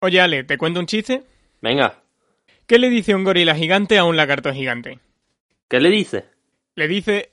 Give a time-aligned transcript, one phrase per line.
[0.00, 1.22] Oye, Ale, ¿te cuento un chiste?
[1.60, 2.02] Venga,
[2.66, 4.98] ¿Qué le dice un gorila gigante a un lagarto gigante?
[5.68, 6.24] ¿qué le dices?
[6.74, 7.30] Le dice...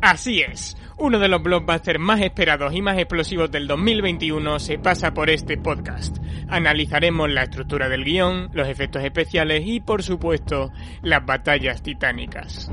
[0.00, 5.12] Así es, uno de los blockbusters más esperados y más explosivos del 2021 se pasa
[5.12, 6.16] por este podcast.
[6.48, 12.70] Analizaremos la estructura del guion, los efectos especiales y, por supuesto, las batallas titánicas.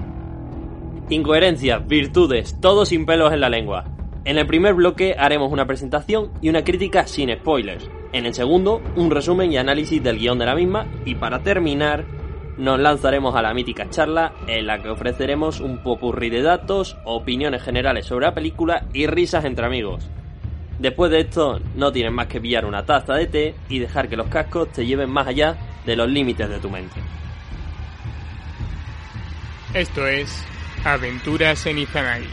[1.10, 3.86] Incoherencias, virtudes, todo sin pelos en la lengua.
[4.26, 7.90] En el primer bloque haremos una presentación y una crítica sin spoilers.
[8.14, 10.88] En el segundo, un resumen y análisis del guion de la misma.
[11.04, 12.06] Y para terminar,
[12.58, 17.64] nos lanzaremos a la mítica charla en la que ofreceremos un popurrí de datos, opiniones
[17.64, 20.10] generales sobre la película y risas entre amigos.
[20.80, 24.18] Después de esto, no tienes más que pillar una taza de té y dejar que
[24.18, 27.02] los cascos te lleven más allá de los límites de tu mente.
[29.74, 30.46] Esto es
[30.86, 32.28] Aventuras en Izanagi.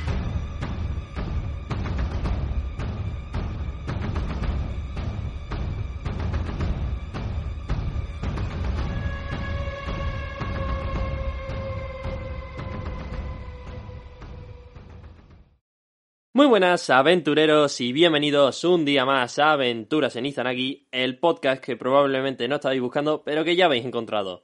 [16.32, 21.76] Muy buenas aventureros y bienvenidos un día más a Aventuras en Izanagi, el podcast que
[21.76, 24.42] probablemente no estáis buscando, pero que ya habéis encontrado.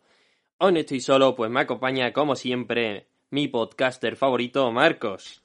[0.59, 5.43] Hoy no estoy solo, pues me acompaña como siempre mi podcaster favorito, Marcos.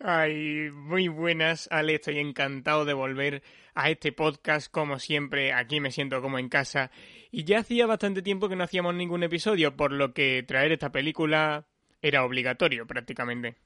[0.00, 1.96] Ay, muy buenas, Ale.
[1.96, 3.42] Estoy encantado de volver
[3.74, 4.70] a este podcast.
[4.70, 6.90] Como siempre, aquí me siento como en casa.
[7.30, 10.92] Y ya hacía bastante tiempo que no hacíamos ningún episodio, por lo que traer esta
[10.92, 11.66] película
[12.00, 13.56] era obligatorio prácticamente.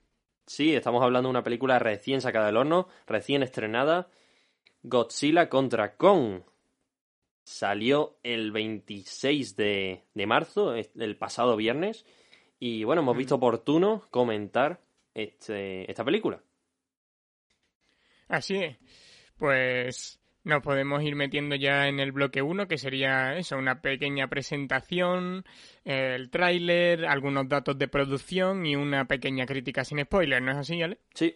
[0.47, 4.09] Sí, estamos hablando de una película recién sacada del horno, recién estrenada,
[4.83, 6.43] Godzilla contra Kong.
[7.45, 12.07] Salió el 26 de, de marzo, el pasado viernes,
[12.65, 14.79] y bueno, hemos visto oportuno comentar
[15.13, 16.41] este, esta película.
[18.29, 18.77] Así es.
[19.37, 24.29] Pues nos podemos ir metiendo ya en el bloque 1, que sería eso, una pequeña
[24.29, 25.45] presentación,
[25.85, 30.81] el tráiler, algunos datos de producción y una pequeña crítica sin spoilers, ¿no es así,
[30.81, 30.99] Ale?
[31.15, 31.35] Sí,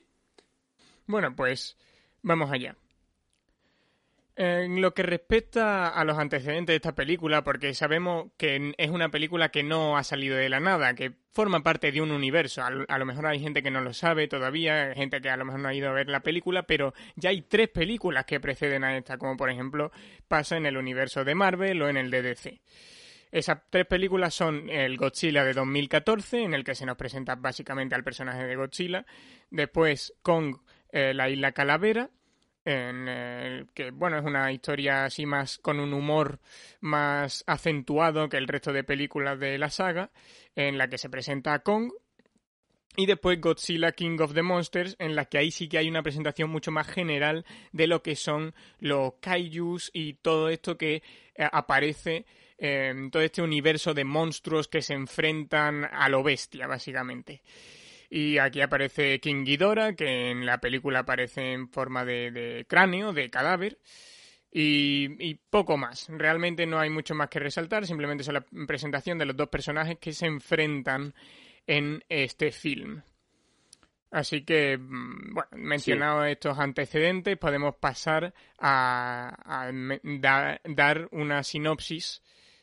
[1.09, 1.77] Bueno, pues
[2.23, 2.77] vamos allá.
[4.39, 9.09] En lo que respecta a los antecedentes de esta película, porque sabemos que es una
[9.09, 12.63] película que no ha salido de la nada, que forma parte de un universo.
[12.63, 15.61] A lo, mejor hay gente que no lo sabe todavía, gente que a lo mejor
[15.61, 18.95] no ha ido a ver la película, pero ya hay tres películas que preceden a
[18.99, 19.91] esta, como por ejemplo
[20.29, 22.61] pasa en el universo de Marvel o en el de DC.
[23.33, 27.95] Esas tres películas son el Godzilla de 2014, en el que se nos presenta básicamente
[27.95, 29.07] al personaje de Godzilla.
[29.51, 30.59] Después Kong,
[30.93, 32.11] eh, la isla Calavera,
[32.67, 36.41] en el que, bueno, es una historia así más con un humor
[36.81, 40.11] más acentuado que el resto de películas de la saga,
[40.57, 41.93] en la que se presenta a Kong.
[42.97, 46.03] Y después Godzilla King of the Monsters, en la que ahí sí que hay una
[46.03, 51.03] presentación mucho más general de lo que son los kaijus y todo esto que eh,
[51.53, 52.27] aparece
[52.59, 57.43] en todo este universo de monstruos que se enfrentan a lo bestia, básicamente.
[58.11, 63.13] Y aquí aparece King Ghidorah, que en la película aparece en forma de, de cráneo,
[63.13, 63.79] de cadáver.
[64.51, 66.07] Y, y poco más.
[66.09, 69.99] Realmente no hay mucho más que resaltar, simplemente es la presentación de los dos personajes
[69.99, 71.15] que se enfrentan
[71.67, 73.03] en este film.
[74.11, 79.37] Así que, mm, bueno, mencionados estos antecedentes, podemos pasar a,
[79.67, 82.23] a me- da- dar una sinopsis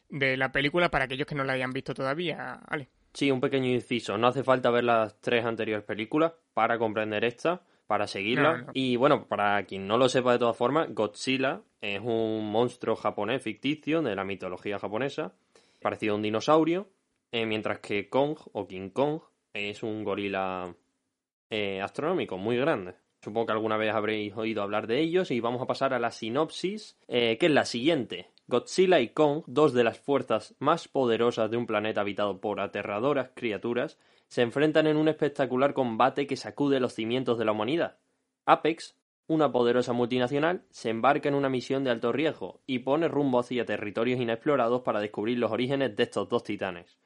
[0.09, 2.53] de la película para aquellos que no la hayan visto todavía.
[2.67, 2.89] Ale.
[3.13, 4.17] Sí, un pequeño inciso.
[4.17, 8.57] No hace falta ver las tres anteriores películas para comprender esta, para seguirla.
[8.57, 8.71] No, no.
[8.73, 13.41] Y bueno, para quien no lo sepa de todas formas, Godzilla es un monstruo japonés
[13.41, 15.33] ficticio de la mitología japonesa,
[15.81, 16.87] parecido a un dinosaurio,
[17.31, 19.21] eh, mientras que Kong o King Kong
[19.53, 20.75] es un gorila
[21.49, 22.95] eh, astronómico muy grande.
[23.21, 26.11] Supongo que alguna vez habréis oído hablar de ellos y vamos a pasar a la
[26.11, 28.32] sinopsis, eh, que es la siguiente.
[28.47, 33.31] Godzilla y Kong, dos de las fuerzas más poderosas de un planeta habitado por aterradoras
[33.33, 37.97] criaturas, se enfrentan en un espectacular combate que sacude los cimientos de la humanidad.
[38.45, 38.95] Apex,
[39.27, 43.65] una poderosa multinacional, se embarca en una misión de alto riesgo y pone rumbo hacia
[43.65, 46.97] territorios inexplorados para descubrir los orígenes de estos dos titanes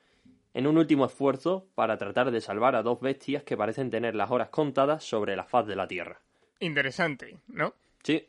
[0.58, 4.32] en un último esfuerzo para tratar de salvar a dos bestias que parecen tener las
[4.32, 6.20] horas contadas sobre la faz de la Tierra.
[6.60, 7.76] Interesante, ¿no?
[8.02, 8.28] Sí,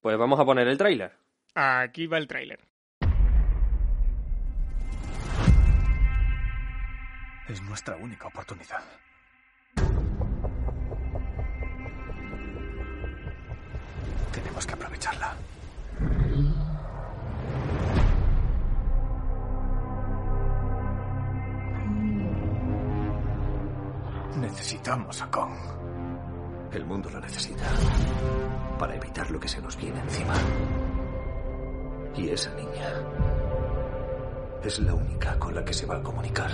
[0.00, 1.12] pues vamos a poner el tráiler.
[1.58, 2.60] Aquí va el tráiler.
[7.48, 8.84] Es nuestra única oportunidad.
[14.32, 15.34] Tenemos que aprovecharla.
[24.36, 25.54] Necesitamos a Kong.
[26.70, 27.64] El mundo lo necesita
[28.78, 30.34] para evitar lo que se nos viene encima.
[32.16, 32.92] Y esa niña
[34.64, 36.50] es la única con la que se va a comunicar.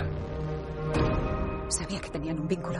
[1.68, 2.78] Sabía que tenían un vínculo.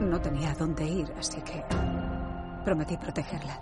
[0.00, 1.64] No tenía a dónde ir, así que
[2.64, 3.60] prometí protegerla.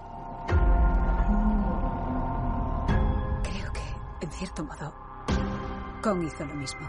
[3.43, 4.93] Creo que, en cierto modo,
[6.03, 6.87] Kong hizo lo mismo.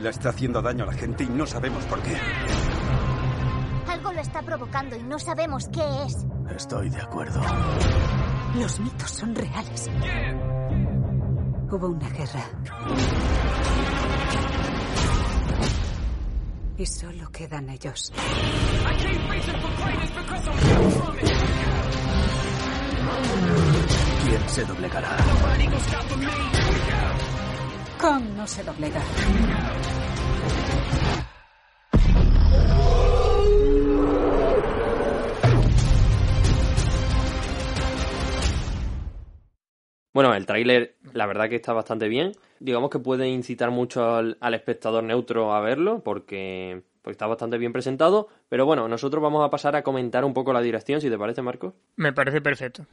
[0.00, 2.16] Godzilla está haciendo daño a la gente y no sabemos por qué.
[3.86, 6.16] Algo lo está provocando y no sabemos qué es.
[6.56, 7.40] Estoy de acuerdo.
[8.54, 9.90] Los mitos son reales.
[11.70, 12.44] Hubo una guerra.
[16.78, 18.10] Y solo quedan ellos.
[24.24, 25.16] ¿Quién se doblegará?
[28.00, 29.02] Kong no se doblega.
[40.14, 42.32] Bueno, el tráiler, la verdad que está bastante bien.
[42.58, 47.58] Digamos que puede incitar mucho al, al espectador neutro a verlo, porque, porque está bastante
[47.58, 48.28] bien presentado.
[48.48, 51.42] Pero bueno, nosotros vamos a pasar a comentar un poco la dirección, si te parece,
[51.42, 51.74] Marcos.
[51.96, 52.86] Me parece perfecto.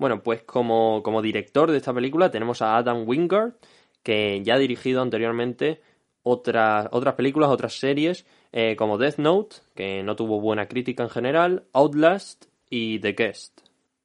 [0.00, 3.52] Bueno, pues como, como director de esta película tenemos a Adam Wingard,
[4.02, 5.80] que ya ha dirigido anteriormente
[6.22, 11.10] otras, otras películas, otras series, eh, como Death Note, que no tuvo buena crítica en
[11.10, 13.60] general, Outlast y The Guest.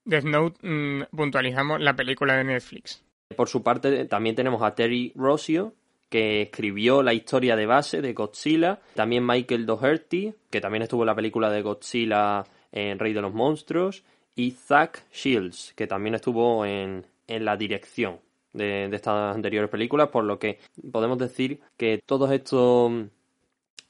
[0.05, 3.03] Death Note, mm, puntualizamos la película de Netflix.
[3.35, 5.73] Por su parte, también tenemos a Terry Rossio,
[6.09, 8.79] que escribió la historia de base de Godzilla.
[8.93, 13.33] También Michael Doherty, que también estuvo en la película de Godzilla en Rey de los
[13.33, 14.03] Monstruos.
[14.35, 18.19] Y Zack Shields, que también estuvo en, en la dirección
[18.55, 20.59] de, de estas anteriores películas, por lo que
[20.91, 22.91] podemos decir que todos estos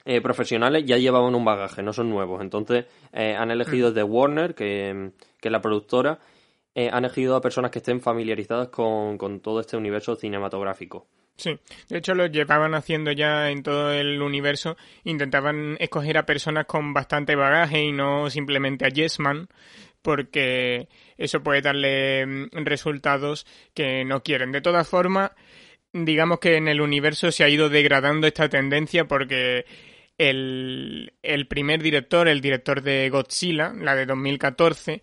[0.06, 2.42] eh, profesionales ya llevaban un bagaje, no son nuevos.
[2.42, 6.20] Entonces eh, han elegido de Warner, que, que es la productora,
[6.76, 11.08] eh, han elegido a personas que estén familiarizadas con, con todo este universo cinematográfico.
[11.38, 11.60] Sí,
[11.90, 16.94] de hecho lo llevaban haciendo ya en todo el universo, intentaban escoger a personas con
[16.94, 19.50] bastante bagaje y no simplemente a Yes Man,
[20.02, 24.52] porque eso puede darle mm, resultados que no quieren.
[24.52, 25.32] De todas formas,
[25.94, 29.66] digamos que en el universo se ha ido degradando esta tendencia porque
[30.18, 35.02] el, el primer director, el director de Godzilla, la de 2014,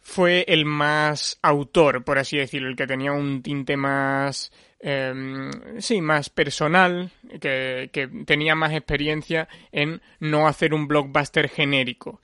[0.00, 6.00] fue el más autor, por así decirlo, el que tenía un tinte más, eh, sí,
[6.00, 12.20] más personal, que, que tenía más experiencia en no hacer un blockbuster genérico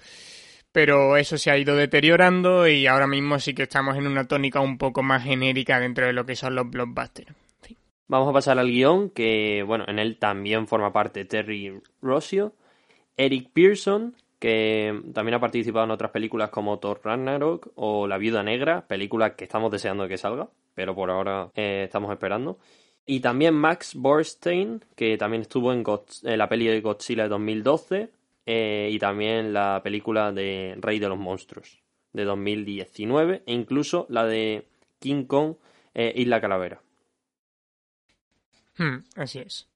[0.72, 4.60] pero eso se ha ido deteriorando y ahora mismo sí que estamos en una tónica
[4.60, 7.34] un poco más genérica dentro de lo que son los blockbusters.
[8.06, 12.54] Vamos a pasar al guion, que bueno, en él también forma parte Terry Rossio,
[13.18, 18.42] Eric Pearson, que también ha participado en otras películas como Thor Ragnarok o La Viuda
[18.42, 22.58] Negra, película que estamos deseando que salga, pero por ahora eh, estamos esperando.
[23.04, 25.82] Y también Max Borstein, que también estuvo en
[26.38, 28.10] la peli de Godzilla de 2012,
[28.50, 31.82] eh, y también la película de Rey de los Monstruos
[32.14, 34.66] de 2019 e incluso la de
[34.98, 35.56] King Kong
[35.92, 36.80] eh, Isla Calavera.
[38.78, 39.68] Hmm, así es.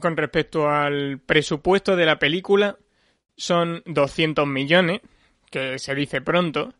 [0.00, 2.78] Con respecto al presupuesto de la película,
[3.36, 5.02] son 200 millones,
[5.50, 6.72] que se dice pronto,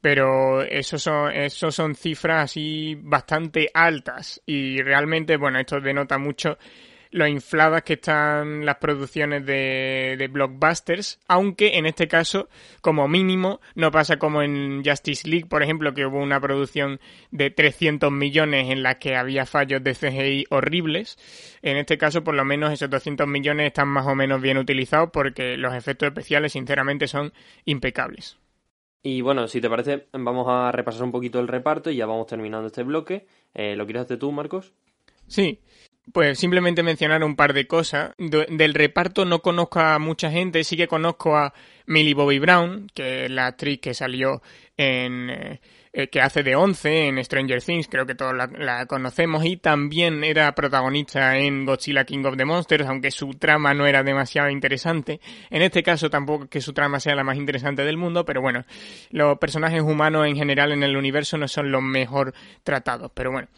[0.00, 6.58] pero eso son, eso son cifras así bastante altas y realmente, bueno, esto denota mucho
[7.16, 12.50] lo infladas que están las producciones de, de, blockbusters, aunque en este caso,
[12.82, 17.50] como mínimo, no pasa como en Justice League, por ejemplo, que hubo una producción de
[17.50, 21.16] 300 millones en la que había fallos de CGI horribles.
[21.62, 25.08] En este caso, por lo menos, esos 200 millones están más o menos bien utilizados
[25.10, 27.32] porque los efectos especiales, sinceramente, son
[27.64, 28.38] impecables.
[29.02, 32.26] Y bueno, si te parece, vamos a repasar un poquito el reparto y ya vamos
[32.26, 33.26] terminando este bloque.
[33.54, 34.74] Eh, ¿Lo quieres hacer tú, Marcos?
[35.28, 35.60] Sí,
[36.12, 38.12] pues simplemente mencionar un par de cosas.
[38.18, 41.52] Del reparto no conozco a mucha gente, sí que conozco a
[41.86, 44.42] Millie Bobby Brown, que es la actriz que salió
[44.76, 45.30] en...
[45.30, 45.60] eh,
[45.98, 49.56] eh, que hace de 11 en Stranger Things, creo que todos la, la conocemos, y
[49.56, 54.50] también era protagonista en Godzilla King of the Monsters, aunque su trama no era demasiado
[54.50, 55.20] interesante.
[55.48, 58.66] En este caso tampoco que su trama sea la más interesante del mundo, pero bueno,
[59.08, 63.48] los personajes humanos en general en el universo no son los mejor tratados, pero bueno.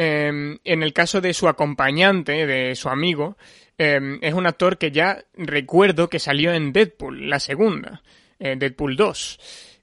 [0.00, 3.36] Eh, en el caso de su acompañante, de su amigo,
[3.76, 8.00] eh, es un actor que ya recuerdo que salió en Deadpool, la segunda,
[8.38, 9.40] eh, Deadpool 2.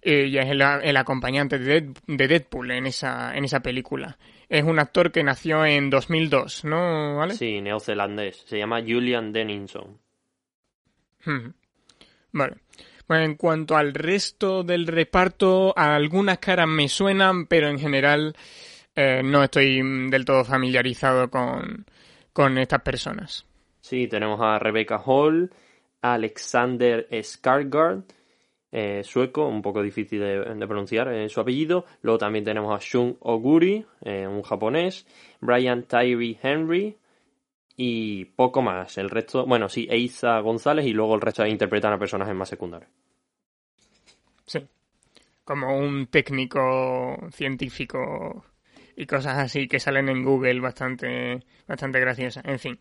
[0.07, 4.17] eh, y es el, el acompañante de, Dead- de Deadpool en esa, en esa película.
[4.47, 7.33] Es un actor que nació en 2002, ¿no, ¿Vale?
[7.33, 8.43] Sí, neozelandés.
[8.45, 9.97] Se llama Julian Dennison.
[11.25, 11.53] Ujú.
[12.31, 12.55] Vale.
[13.07, 18.35] Bueno, en cuanto al resto del reparto, algunas caras me suenan, pero en general
[18.95, 21.85] eh, no estoy mm, del todo familiarizado con,
[22.33, 23.45] con estas personas.
[23.81, 25.51] Sí, tenemos a Rebecca Hall,
[26.01, 28.03] Alexander Skarsgård,
[28.71, 31.85] eh, sueco, un poco difícil de, de pronunciar eh, su apellido.
[32.01, 35.07] Luego también tenemos a Shun Oguri, eh, un japonés,
[35.39, 36.97] Brian Tyree Henry
[37.77, 38.97] y poco más.
[38.97, 42.91] El resto, bueno, sí, Eiza González y luego el resto interpretan a personajes más secundarios.
[44.45, 44.59] Sí.
[45.43, 48.43] Como un técnico científico
[48.95, 52.43] y cosas así que salen en Google bastante, bastante graciosas.
[52.45, 52.79] En fin.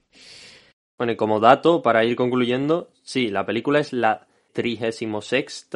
[0.97, 5.69] Bueno, y como dato, para ir concluyendo, sí, la película es la 36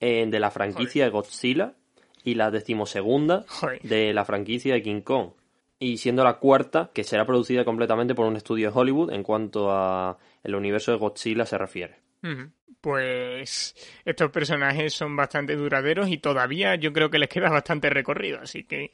[0.00, 1.74] eh, de la franquicia de Godzilla
[2.22, 3.80] y la decimosegunda Joder.
[3.82, 5.30] de la franquicia de King Kong.
[5.78, 9.70] Y siendo la cuarta que será producida completamente por un estudio de Hollywood en cuanto
[9.70, 11.96] a el universo de Godzilla se refiere.
[12.82, 18.40] Pues estos personajes son bastante duraderos y todavía yo creo que les queda bastante recorrido,
[18.42, 18.92] así que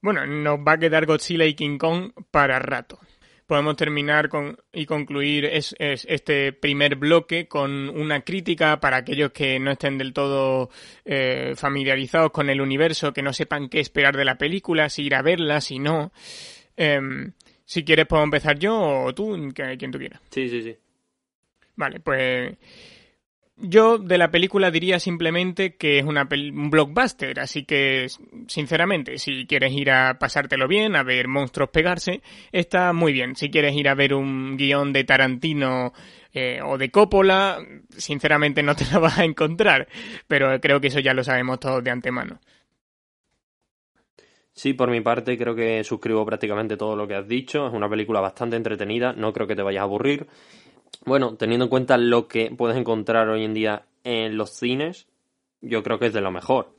[0.00, 2.98] bueno, nos va a quedar Godzilla y King Kong para rato.
[3.46, 9.32] Podemos terminar con, y concluir es- es- este primer bloque con una crítica para aquellos
[9.32, 10.68] que no estén del todo
[11.06, 15.14] eh, familiarizados con el universo, que no sepan qué esperar de la película, si ir
[15.14, 16.12] a verla, si no.
[16.76, 17.32] Em,
[17.64, 20.20] si quieres puedo empezar yo o tú, que- quien tú quieras.
[20.30, 20.76] Sí, sí, sí.
[21.76, 22.54] Vale, pues
[23.60, 28.06] yo de la película diría simplemente que es una un blockbuster, así que
[28.46, 32.22] sinceramente, si quieres ir a pasártelo bien, a ver monstruos pegarse,
[32.52, 33.36] está muy bien.
[33.36, 35.92] Si quieres ir a ver un guion de Tarantino
[36.32, 37.58] eh, o de Coppola,
[37.96, 39.88] sinceramente no te la vas a encontrar,
[40.26, 42.40] pero creo que eso ya lo sabemos todos de antemano.
[44.52, 47.68] Sí, por mi parte creo que suscribo prácticamente todo lo que has dicho.
[47.68, 50.26] Es una película bastante entretenida, no creo que te vayas a aburrir.
[51.04, 55.06] Bueno, teniendo en cuenta lo que puedes encontrar hoy en día en los cines,
[55.60, 56.74] yo creo que es de lo mejor.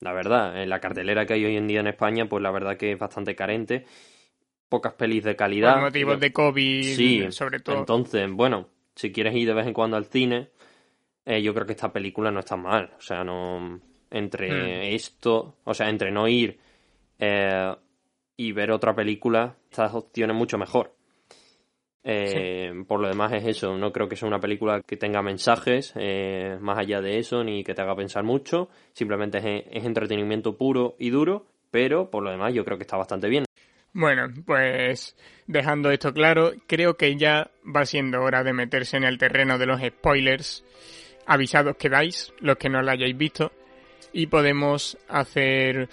[0.00, 2.76] La verdad, en la cartelera que hay hoy en día en España, pues la verdad
[2.76, 3.84] que es bastante carente.
[4.68, 5.74] Pocas pelis de calidad.
[5.74, 7.78] Por motivos de COVID, Sí, sobre todo.
[7.80, 10.50] Entonces, bueno, si quieres ir de vez en cuando al cine,
[11.26, 12.92] eh, yo creo que esta película no está mal.
[12.96, 13.80] O sea, no.
[14.10, 14.94] Entre Hmm.
[14.94, 16.58] esto, o sea, entre no ir
[17.18, 17.76] eh,
[18.36, 20.96] y ver otra película, esta opción es mucho mejor.
[22.02, 25.92] Eh, Por lo demás es eso, no creo que sea una película que tenga mensajes
[25.96, 30.56] eh, más allá de eso, ni que te haga pensar mucho, simplemente es, es entretenimiento
[30.56, 33.44] puro y duro, pero por lo demás yo creo que está bastante bien.
[33.92, 35.16] Bueno, pues
[35.46, 39.66] dejando esto claro, creo que ya va siendo hora de meterse en el terreno de
[39.66, 40.64] los spoilers.
[41.26, 43.52] Avisados quedáis, los que no la hayáis visto,
[44.12, 45.88] y podemos hacer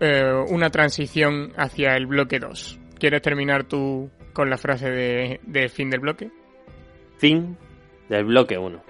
[0.00, 2.78] eh, una transición hacia el bloque 2.
[2.98, 6.30] ¿Quieres terminar tú con la frase de, fin del bloque?
[7.16, 7.56] Fin
[8.10, 8.82] del bloque 1.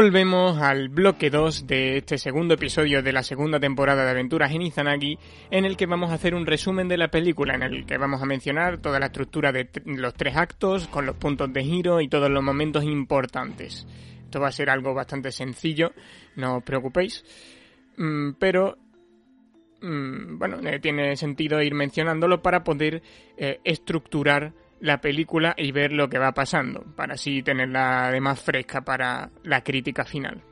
[0.00, 4.62] Volvemos al bloque 2 de este segundo episodio de la segunda temporada de Aventuras en
[4.62, 5.18] Izanagi,
[5.50, 8.22] en el que vamos a hacer un resumen de la película, en el que vamos
[8.22, 12.08] a mencionar toda la estructura de los tres actos, con los puntos de giro y
[12.08, 13.86] todos los momentos importantes.
[14.24, 15.92] Esto va a ser algo bastante sencillo,
[16.34, 17.22] no os preocupéis,
[18.00, 18.78] Mm, pero
[19.82, 23.02] mm, bueno, eh, tiene sentido ir mencionándolo para poder
[23.36, 28.40] eh, estructurar la película y ver lo que va pasando, para así tenerla de más
[28.40, 30.42] fresca para la crítica final.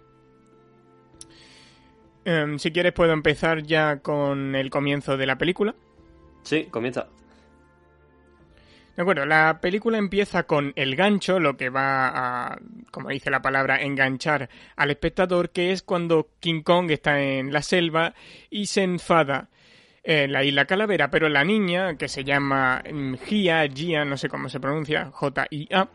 [2.25, 5.75] Em, si quieres puedo empezar ya con el comienzo de la película.
[6.43, 7.09] Sí, comienza.
[8.99, 12.59] De acuerdo, la película empieza con el gancho, lo que va a,
[12.91, 17.63] como dice la palabra, enganchar al espectador, que es cuando King Kong está en la
[17.63, 18.15] selva
[18.51, 19.51] y se enfada
[20.11, 22.83] en la isla Calavera, pero la niña, que se llama
[23.27, 25.89] Gia, Gia, no sé cómo se pronuncia, J-I-A,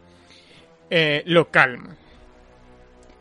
[0.92, 1.96] eh, lo calma.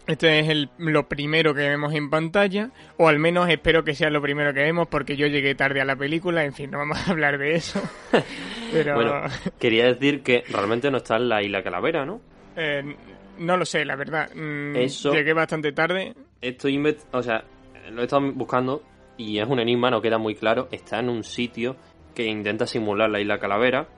[0.07, 4.11] Este es el, lo primero que vemos en pantalla, o al menos espero que sea
[4.11, 6.99] lo primero que vemos porque yo llegué tarde a la película, en fin, no vamos
[7.09, 7.81] a hablar de eso.
[8.73, 8.95] Pero...
[8.95, 9.23] Bueno,
[9.59, 12.21] quería decir que realmente no está en la isla Calavera, ¿no?
[12.57, 12.83] Eh,
[13.39, 14.29] no lo sé, la verdad.
[14.35, 16.15] Mm, Eso- Llegué bastante tarde.
[16.43, 16.77] Estoy
[17.13, 17.45] o sea,
[17.91, 18.83] lo he estado buscando
[19.17, 20.69] y es un enigma, no queda muy claro.
[20.71, 21.77] Está en un sitio
[22.15, 23.89] que intenta simular la isla Calavera,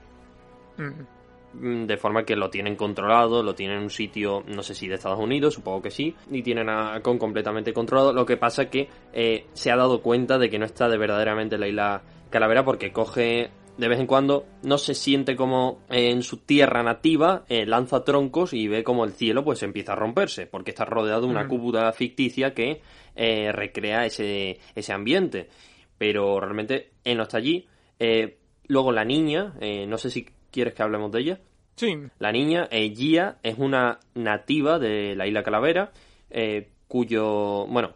[1.53, 4.95] de forma que lo tienen controlado, lo tienen en un sitio, no sé si de
[4.95, 8.13] Estados Unidos, supongo que sí, y tienen a Kong completamente controlado.
[8.13, 10.97] Lo que pasa es que eh, se ha dado cuenta de que no está de
[10.97, 15.79] verdaderamente en la isla Calavera porque coge de vez en cuando, no se siente como
[15.89, 19.95] en su tierra nativa, eh, lanza troncos y ve como el cielo pues empieza a
[19.95, 22.81] romperse, porque está rodeado de una cúpula ficticia que
[23.15, 25.49] eh, recrea ese, ese ambiente.
[25.97, 27.67] Pero realmente él no está allí.
[27.99, 31.39] Eh, luego la niña, eh, no sé si quieres que hablemos de ella.
[31.75, 35.91] Sí, La niña, eh, Gia, es una nativa de la isla Calavera,
[36.29, 37.95] eh, cuyo, bueno,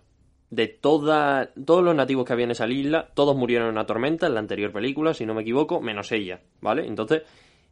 [0.49, 4.27] de toda, todos los nativos que había en esa isla, todos murieron en una tormenta
[4.27, 6.85] en la anterior película, si no me equivoco, menos ella, ¿vale?
[6.85, 7.21] Entonces,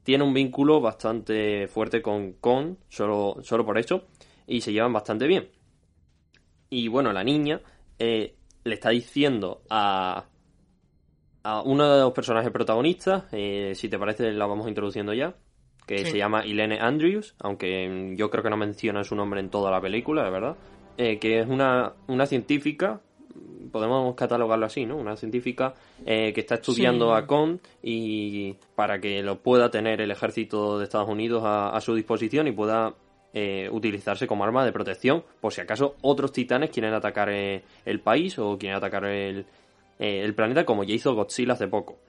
[0.04, 4.06] tiene un vínculo bastante fuerte con Con, solo, solo por eso,
[4.48, 5.50] y se llevan bastante bien.
[6.70, 7.62] Y bueno, la niña
[8.00, 10.26] eh, le está diciendo a,
[11.44, 15.36] a uno de los personajes protagonistas, eh, si te parece la vamos introduciendo ya,
[15.86, 16.12] que Sí.
[16.12, 19.80] se llama Ilene Andrews, aunque yo creo que no menciona su nombre en toda la
[19.80, 20.56] película, la verdad,
[20.98, 23.00] eh, que es una, una científica,
[23.72, 24.98] podemos catalogarlo así, ¿no?
[24.98, 27.22] Una científica eh, que está estudiando Sí.
[27.24, 31.80] a Kong y para que lo pueda tener el ejército de Estados Unidos a, a
[31.82, 32.96] su disposición y pueda
[33.34, 38.00] eh, utilizarse como arma de protección por si acaso otros titanes quieren atacar eh, el
[38.00, 39.46] país o quieren atacar el,
[40.00, 42.00] eh, el planeta como ya hizo Godzilla hace poco.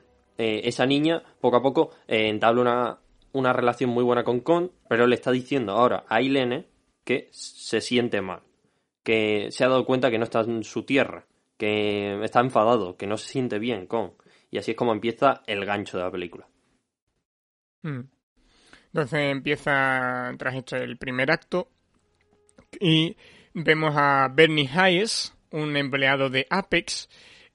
[0.40, 2.98] Esa niña poco a poco entabla una,
[3.33, 6.66] una relación muy buena con Kong, pero le está diciendo ahora a Ilene
[7.02, 8.42] que se siente mal,
[9.02, 11.26] que se ha dado cuenta que no está en su tierra,
[11.57, 14.12] que está enfadado, que no se siente bien Kong.
[14.50, 16.48] Y así es como empieza el gancho de la película.
[17.83, 18.02] Mm.
[18.92, 21.68] Entonces empieza, tras esto, el primer acto
[22.81, 23.16] y
[23.55, 27.09] vemos a Bernie Hayes, un empleado de Apex,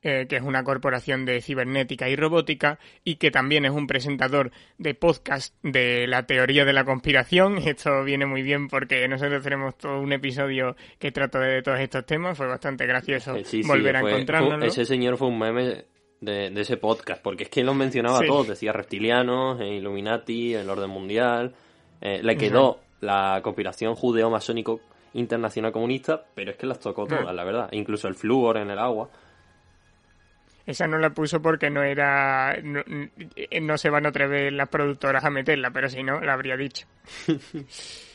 [0.05, 4.51] eh, que es una corporación de cibernética y robótica y que también es un presentador
[4.77, 7.57] de podcast de la teoría de la conspiración.
[7.65, 12.05] Esto viene muy bien porque nosotros tenemos todo un episodio que trata de todos estos
[12.05, 12.37] temas.
[12.37, 15.85] Fue bastante gracioso Eh, sí, sí, volver a fue- fue- ese señor fue un meme
[16.23, 18.27] de, de ese podcast, porque es que los mencionaba Sí.
[18.27, 21.53] todos, decía reptilianos, eh, Illuminati, el orden mundial.
[22.01, 24.81] Eh, le quedó la conspiración judeo-masónico
[25.13, 27.33] internacional comunista, pero es que las tocó todas, Ujú.
[27.33, 27.69] la verdad.
[27.71, 29.09] Incluso el flúor en el agua.
[30.65, 32.57] Esa no la puso porque no era.
[32.63, 32.81] No,
[33.61, 36.87] no se van a atrever las productoras a meterla, pero si no, la habría dicho.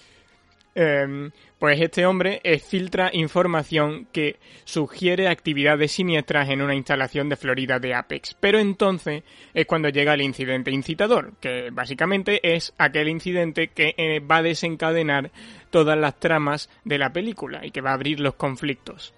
[0.80, 7.34] Em, pues este hombre eh, filtra información que sugiere actividades siniestras en una instalación de
[7.34, 8.36] Florida de Apex.
[8.38, 14.20] Pero entonces es cuando llega el incidente incitador, que básicamente es aquel incidente que eh,
[14.20, 15.32] va a desencadenar
[15.70, 19.12] todas las tramas de la película y que va a abrir los conflictos.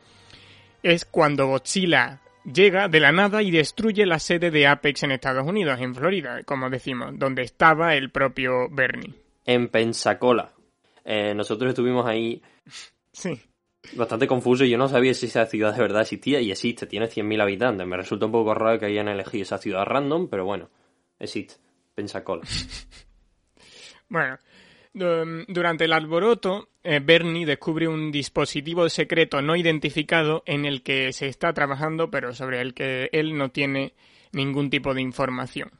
[0.82, 2.20] Es cuando Godzilla
[2.50, 6.42] llega de la nada y destruye la sede de Apex en Estados Unidos, en Florida,
[6.44, 9.12] como decimos, donde estaba el propio Bernie.
[9.44, 10.54] En Pensacola.
[11.12, 12.40] Eh, nosotros estuvimos ahí
[13.12, 13.40] Sí.
[13.94, 17.08] bastante confusos y yo no sabía si esa ciudad de verdad existía y existe, tiene
[17.08, 17.84] 100.000 habitantes.
[17.86, 20.68] Me resulta un poco raro que hayan elegido esa ciudad random, pero bueno,
[21.18, 21.54] existe.
[21.94, 22.42] Pensacola.
[24.08, 24.38] Bueno,
[24.92, 31.12] du- durante el alboroto, eh, Bernie descubre un dispositivo secreto no identificado en el que
[31.12, 33.94] se está trabajando, pero sobre el que él no tiene
[34.32, 35.70] ningún tipo de información.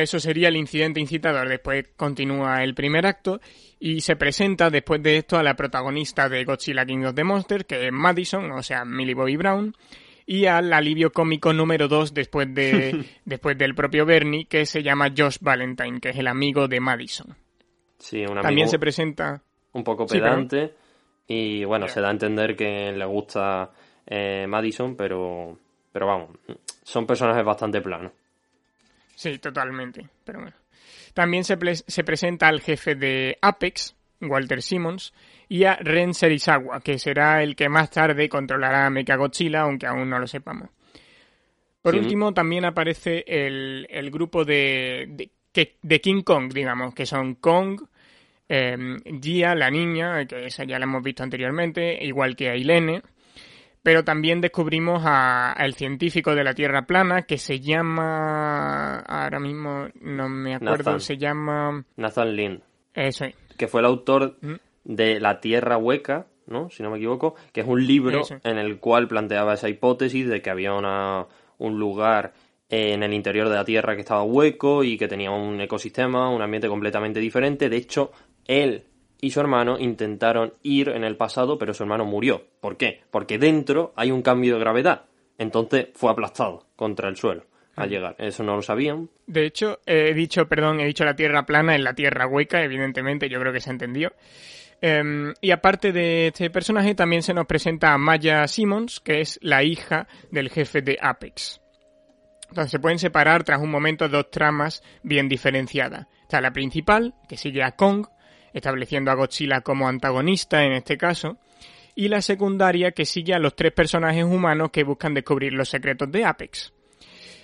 [0.00, 1.48] Eso sería el incidente incitador.
[1.48, 3.40] Después continúa el primer acto
[3.78, 7.64] y se presenta después de esto a la protagonista de Godzilla King of the Monsters,
[7.64, 9.76] que es Madison, o sea, Millie Bobby Brown,
[10.24, 15.12] y al alivio cómico número 2 después, de, después del propio Bernie, que se llama
[15.14, 17.36] Josh Valentine, que es el amigo de Madison.
[17.98, 19.42] Sí, un amigo También se presenta...
[19.72, 20.74] un poco Sí, pedante
[21.26, 23.70] y bueno, se da a entender que le gusta
[24.06, 25.58] eh, Madison, pero,
[25.92, 26.30] pero vamos,
[26.82, 28.12] son personajes bastante planos.
[29.14, 30.08] Sí, totalmente.
[30.24, 30.56] Pero bueno.
[31.14, 35.12] También se, se presenta al jefe de Apex, Walter Simmons,
[35.48, 40.08] y a Ren Serizawa, que será el que más tarde controlará a Mechagodzilla, aunque aún
[40.08, 40.70] no lo sepamos.
[41.82, 41.98] Por Sí.
[42.00, 47.34] último, también aparece el, el grupo de, de, que- de King Kong, digamos, que son
[47.34, 47.82] Kong,
[48.48, 48.76] eh,
[49.20, 53.02] Gia, la niña, que esa ya la hemos visto anteriormente, igual que Ailene.
[53.82, 59.00] Pero también descubrimos a- al científico de la Tierra plana que se llama.
[59.00, 61.00] Ahora mismo no me acuerdo, Nathan.
[61.00, 61.84] se llama.
[61.96, 62.60] Nathan Lind,
[62.94, 63.34] Eso es.
[63.56, 64.54] que fue el autor Mm.
[64.84, 66.70] de La Tierra Hueca, ¿no?
[66.70, 68.36] Si no me equivoco, que es un libro Eso.
[68.44, 71.26] en el cual planteaba esa hipótesis de que había una,
[71.58, 72.32] un lugar
[72.68, 76.40] en el interior de la Tierra que estaba hueco y que tenía un ecosistema, un
[76.40, 77.68] ambiente completamente diferente.
[77.68, 78.12] De hecho,
[78.46, 78.84] él
[79.22, 82.42] y su hermano intentaron ir en el pasado, pero su hermano murió.
[82.60, 83.02] ¿Por qué?
[83.10, 85.04] Porque dentro hay un cambio de gravedad.
[85.38, 87.44] Entonces fue aplastado contra el suelo
[87.76, 88.16] al llegar.
[88.18, 89.08] Eso no lo sabían.
[89.28, 93.28] De hecho, he dicho, perdón, he dicho la Tierra plana en la Tierra hueca, evidentemente,
[93.28, 94.12] yo creo que se entendió.
[94.80, 99.38] Em, y aparte de este personaje, también se nos presenta a Maya Simmons, que es
[99.40, 101.60] la hija del jefe de Apex.
[102.48, 106.08] Entonces se pueden separar tras un momento dos tramas bien diferenciadas.
[106.22, 108.06] Está la principal, que sigue a Kong,
[108.52, 111.38] estableciendo a Godzilla como antagonista en este caso,
[111.94, 116.10] y la secundaria que sigue a los tres personajes humanos que buscan descubrir los secretos
[116.10, 116.72] de Apex.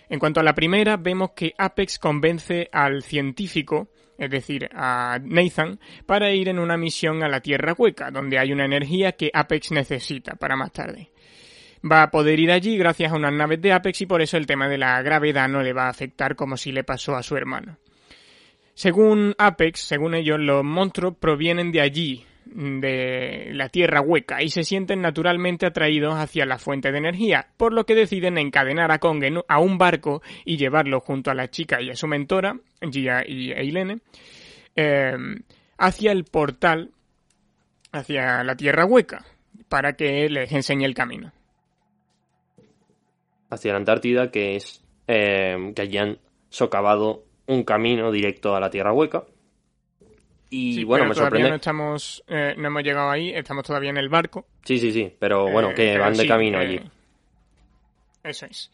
[0.08, 5.78] En cuanto a la primera, vemos que Apex convence al científico, es decir, a Nathan,
[6.06, 9.70] para ir en una misión a la Tierra Hueca, donde hay una energía que Apex
[9.70, 11.10] necesita para más tarde.
[11.84, 14.46] Va a poder ir allí gracias a unas naves de Apex y por eso el
[14.46, 17.36] tema de la gravedad no le va a afectar como si le pasó a su
[17.36, 17.78] hermano.
[18.78, 24.62] Según Apex, según ellos, los monstruos provienen de allí, de la Tierra hueca, y se
[24.62, 29.24] sienten naturalmente atraídos hacia la fuente de energía, por lo que deciden encadenar a Kong
[29.48, 33.50] a un barco y llevarlo junto a la chica y a su mentora, Gia y
[33.50, 34.00] Eileen,
[34.76, 35.16] eh,
[35.76, 36.92] hacia el portal,
[37.90, 39.24] hacia la Tierra hueca,
[39.68, 41.32] para que les enseñe el camino.
[43.50, 48.92] hacia la Antártida, que es eh, que han socavado un camino directo a la Tierra
[48.92, 49.24] Hueca.
[50.50, 51.50] Y Sí, bueno, pero me todavía sorprende.
[51.50, 54.46] no estamos, eh, no hemos llegado ahí, estamos todavía en el barco.
[54.64, 56.80] Sí, sí, sí, pero bueno, Eh, que pero van de sí, camino eh, allí.
[58.24, 58.70] Eso es.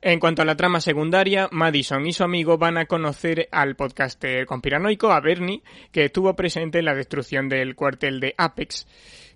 [0.00, 4.46] En cuanto a la trama secundaria, Madison y su amigo van a conocer al podcaster
[4.46, 8.86] conspiranoico, a Bernie, que estuvo presente en la destrucción del cuartel de Apex,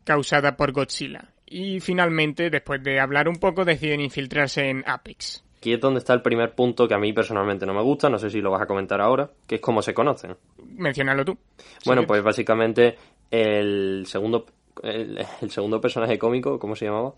[0.04, 1.30] causada por Godzilla.
[1.46, 5.44] Y finalmente, después de hablar un poco, deciden infiltrarse en Apex.
[5.62, 8.18] Aquí es donde está el primer punto que a mí personalmente no me gusta, no
[8.18, 10.36] sé si lo vas a comentar ahora, que es cómo se conocen.
[10.76, 11.38] Menciónalo tú.
[11.86, 12.06] Bueno, Sí.
[12.08, 12.96] pues básicamente
[13.30, 14.44] el segundo
[14.82, 17.14] el, el segundo personaje cómico, ¿cómo se llamaba?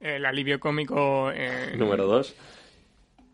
[0.00, 2.34] El alivio cómico eh, Número dos.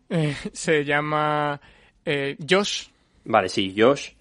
[0.09, 1.59] eh, se llama
[2.05, 2.87] eh, Josh.
[3.25, 4.11] Vale, sí, Josh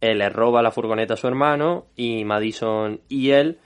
[0.00, 3.58] eh, le roba la furgoneta a su hermano y Madison y él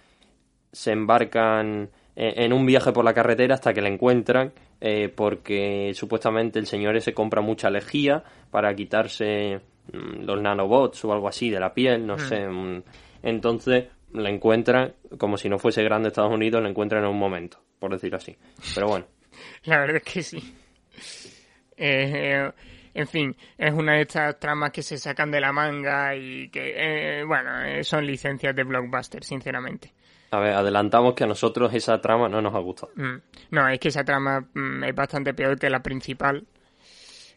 [0.73, 1.89] se embarcan
[2.21, 6.97] en un viaje por la carretera hasta que le encuentran eh, porque supuestamente el señor
[6.97, 9.61] ese compra mucha lejía para quitarse
[9.93, 12.47] mm, los nanobots o algo así de la piel, no sé.
[12.49, 12.83] mm.
[13.23, 17.61] Entonces le encuentran, como si no fuese grande Estados Unidos, le encuentran en un momento,
[17.79, 18.37] por decirlo así.
[18.75, 19.07] Pero bueno,
[19.65, 20.55] La verdad es que sí.
[21.77, 22.51] Eh,
[22.95, 27.21] en fin, es una de estas tramas que se sacan de la manga y que,
[27.21, 29.93] eh, bueno, eh, son licencias de blockbuster, sinceramente.
[30.31, 32.93] A ver, adelantamos que a nosotros esa trama no nos ha gustado.
[32.97, 33.21] Mm.
[33.51, 36.47] No, es que esa trama mm, es bastante peor que la principal.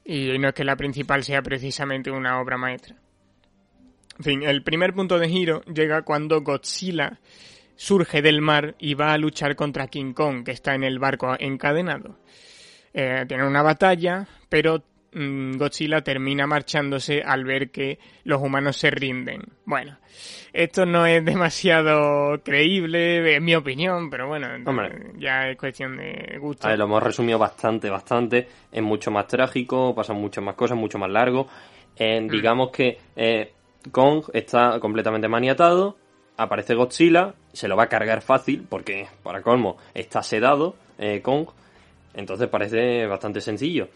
[0.03, 2.95] Y no es que la principal sea precisamente una obra maestra.
[4.17, 7.19] En fin, el primer punto de giro llega cuando Godzilla
[7.75, 11.35] surge del mar y va a luchar contra King Kong, que está en el barco
[11.39, 12.19] encadenado.
[12.93, 19.41] Eh, tienen una batalla, pero Godzilla termina marchándose al ver que los humanos se rinden.
[19.65, 19.97] Bueno,
[20.53, 25.11] esto no es demasiado creíble, en mi opinión, pero bueno, Hombre.
[25.17, 26.67] ya es cuestión de gusto.
[26.67, 28.47] A ver, lo hemos resumido bastante, bastante.
[28.71, 31.47] Es mucho más trágico, pasan muchas más cosas, mucho más largo.
[31.97, 33.51] Eh, digamos que eh,
[33.91, 35.97] Kong está completamente maniatado.
[36.37, 41.47] Aparece Godzilla, se lo va a cargar fácil porque, para colmo, está sedado eh, Kong.
[42.13, 43.89] Entonces parece bastante sencillo.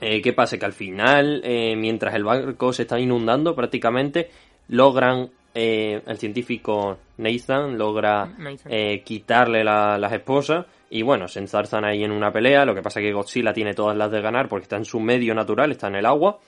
[0.00, 0.58] Eh, ¿Qué pasa?
[0.58, 4.30] Que al final, eh, mientras el barco se está inundando, prácticamente
[4.68, 8.72] logran, eh, el científico Nathan logra Nathan.
[9.04, 12.64] quitarle la- las esposas y bueno, se enzarzan ahí en una pelea.
[12.64, 15.00] Lo que pasa es que Godzilla tiene todas las de ganar porque está en su
[15.00, 16.38] medio natural, está en el agua.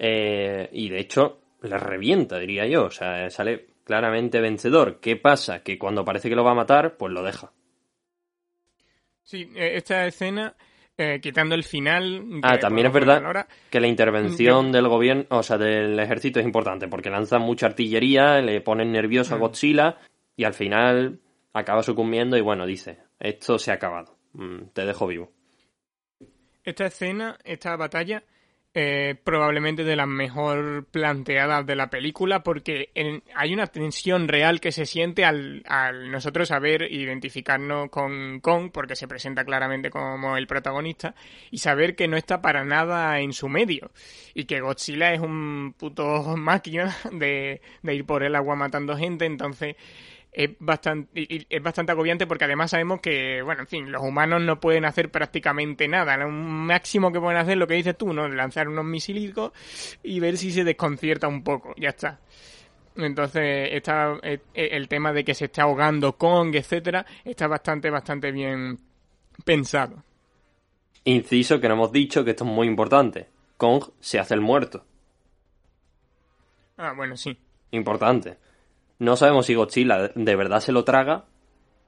[0.00, 2.84] Y de hecho, le revienta, diría yo.
[2.84, 5.00] O sea, sale claramente vencedor.
[5.00, 5.62] ¿Qué pasa?
[5.62, 7.52] Que cuando parece que lo va a matar, pues lo deja.
[9.22, 10.54] Sí, esta escena
[10.98, 12.40] eh, quitando el final.
[12.42, 16.88] Ah, también es verdad que la intervención del gobierno, o sea, del ejército es importante,
[16.88, 19.40] porque lanzan mucha artillería, le ponen nervioso a Mm.
[19.40, 19.98] Godzilla
[20.36, 21.20] y al final
[21.52, 25.32] acaba sucumbiendo y bueno, dice, esto se ha acabado, Mm, te dejo vivo.
[26.64, 28.22] Esta escena, esta batalla,
[28.74, 34.60] eh, probablemente de las mejor planteadas de la película porque en- hay una tensión real
[34.60, 40.36] que se siente al, al nosotros saber identificarnos con Kong, porque se presenta claramente como
[40.36, 41.14] el protagonista,
[41.50, 43.90] y saber que no está para nada en su medio,
[44.34, 49.24] y que Godzilla es un puto máquina de, de ir por el agua matando gente,
[49.24, 49.74] entonces
[50.32, 54.60] es bastante, es bastante agobiante porque además sabemos que, bueno, en fin, los humanos no
[54.60, 56.16] pueden hacer prácticamente nada.
[56.16, 58.28] Lo máximo que pueden hacer es lo que dices tú, ¿no?
[58.28, 59.52] Lanzar unos misilicos
[60.02, 61.74] y ver si se desconcierta un poco.
[61.76, 62.20] Ya está.
[62.96, 67.90] Entonces, está, eh, eh, el tema de que se está ahogando Kong, etcétera, está bastante,
[67.90, 68.78] bastante bien
[69.44, 70.02] pensado.
[71.04, 73.28] Inciso que no hemos dicho que esto es muy importante.
[73.56, 74.84] Kong se hace el muerto.
[76.76, 77.36] Ah, bueno, sí.
[77.70, 78.36] Importante.
[78.98, 81.24] No sabemos si Godzilla de verdad se lo traga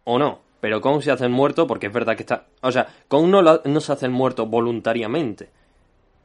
[0.04, 0.40] o no.
[0.60, 2.46] Pero Kong se hace el muerto porque es verdad que está...
[2.60, 5.48] O sea, Kong no, lo- no se hace el muerto voluntariamente.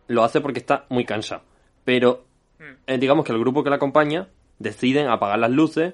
[0.07, 1.41] Lo hace porque está muy cansado.
[1.85, 2.25] Pero
[2.87, 4.27] eh, digamos que el grupo que le acompaña
[4.59, 5.93] deciden apagar las luces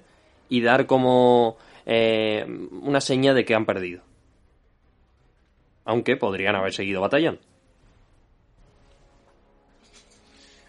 [0.50, 2.46] y dar como eh,
[2.82, 4.02] una seña de que han perdido.
[5.86, 7.42] Aunque podrían haber seguido batallando.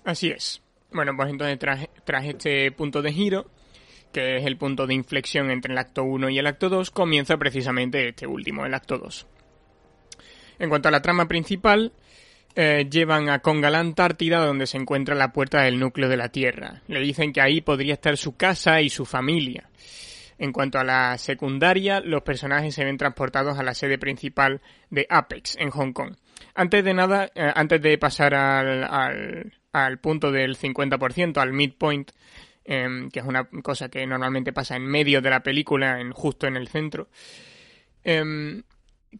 [0.04, 0.61] Así es.
[0.92, 3.46] Bueno, pues entonces tras, tras este punto de giro,
[4.12, 7.37] que es el punto de inflexión entre el acto 1 y el acto 2, comienza
[7.37, 9.27] precisamente este último, el acto 2.
[10.59, 11.92] En cuanto a la trama principal,
[12.55, 16.16] eh, llevan a Kong a la Antártida donde se encuentra la puerta del núcleo de
[16.16, 16.83] la Tierra.
[16.87, 19.70] Le dicen que ahí podría estar su casa y su familia.
[20.38, 25.07] En cuanto a la secundaria, los personajes se ven transportados a la sede principal de
[25.09, 26.16] Apex, en Hong Kong.
[26.55, 32.11] Antes de nada, eh, antes de pasar al, al, al punto del 50%, al midpoint,
[32.64, 36.46] em, que es una cosa que normalmente pasa en medio de la película, en, justo
[36.46, 37.09] en el centro,
[38.05, 38.62] em,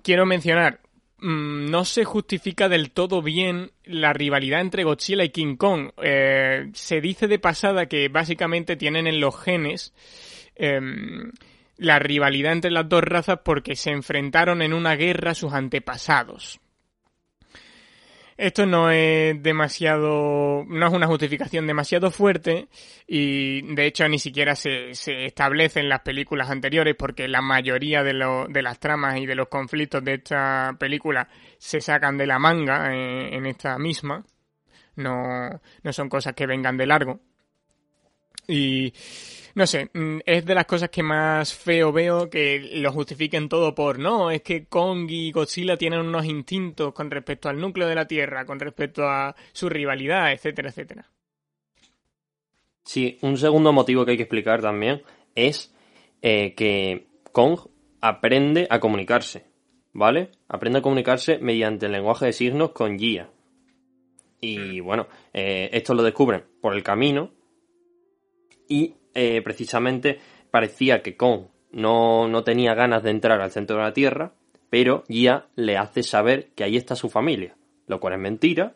[0.03, 0.81] quiero mencionar,
[1.19, 5.91] mm, no se justifica del todo bien la rivalidad entre Godzilla y King Kong.
[6.03, 9.93] Eh, se dice de pasada que básicamente tienen en los genes
[10.57, 11.33] em,
[11.79, 16.62] la rivalidad entre las dos razas porque se enfrentaron en una guerra sus antepasados.
[18.37, 22.69] Esto no es demasiado, no es una justificación demasiado fuerte
[23.07, 28.03] y de hecho ni siquiera se, se establece en las películas anteriores porque la mayoría
[28.03, 32.27] de, lo- de las tramas y de los conflictos de esta película se sacan de
[32.27, 34.25] la manga eh, en esta misma.
[34.97, 35.49] No,
[35.83, 37.21] no son cosas que vengan de largo.
[38.49, 38.93] Y
[39.55, 43.75] no sé, mm, es de las cosas que más feo veo que lo justifiquen todo
[43.75, 47.95] por no, es que Kong y Godzilla tienen unos instintos con respecto al núcleo de
[47.95, 51.11] la Tierra, con respecto a su rivalidad, etcétera, etcétera.
[52.85, 55.03] Sí, un segundo motivo que hay que explicar también
[55.35, 55.75] es
[56.21, 57.59] eh, que Kong
[58.01, 59.45] aprende a comunicarse,
[59.93, 60.31] ¿vale?
[60.49, 63.31] Aprende a comunicarse mediante el lenguaje de signos con Gia.
[64.41, 67.31] Y bueno, eh, esto lo descubren por el camino
[68.69, 70.19] y eh, precisamente
[70.51, 74.33] parecía que Kong no, no tenía ganas de entrar al centro de la Tierra,
[74.71, 78.75] pero Gia le hace saber que ahí está su familia, lo cual es mentira,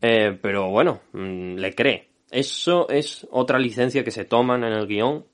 [0.00, 2.08] eh, pero bueno, mm, le cree.
[2.30, 5.24] Eso es otra licencia que se toman en el guion,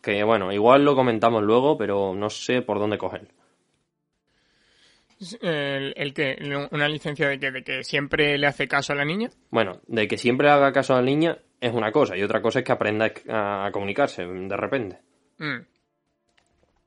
[0.00, 3.28] que bueno, igual lo comentamos luego, pero no sé por dónde coger.
[5.40, 6.36] El, el que,
[6.70, 9.30] una licencia de que, de que siempre le hace caso a la niña.
[9.50, 12.58] Bueno, de que siempre haga caso a la niña es una cosa, y otra cosa
[12.60, 14.98] es que aprenda a, comunicarse de repente.
[15.38, 15.60] Mm.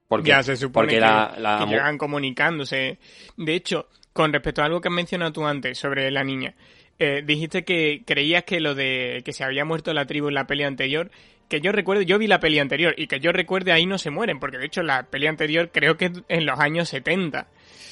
[0.08, 2.98] Porque, ya se supone porque que, la, la que mu- llegan comunicándose.
[3.36, 6.56] De hecho, con respecto a algo que has mencionado tú antes sobre la niña,
[6.98, 10.48] eh, dijiste que creías que lo de que se había muerto la tribu en la
[10.48, 11.12] peli anterior,
[11.50, 14.10] que yo recuerdo, yo vi la peli anterior y que yo recuerde ahí no se
[14.10, 17.48] mueren, porque de hecho la peli anterior creo que es en los años 70.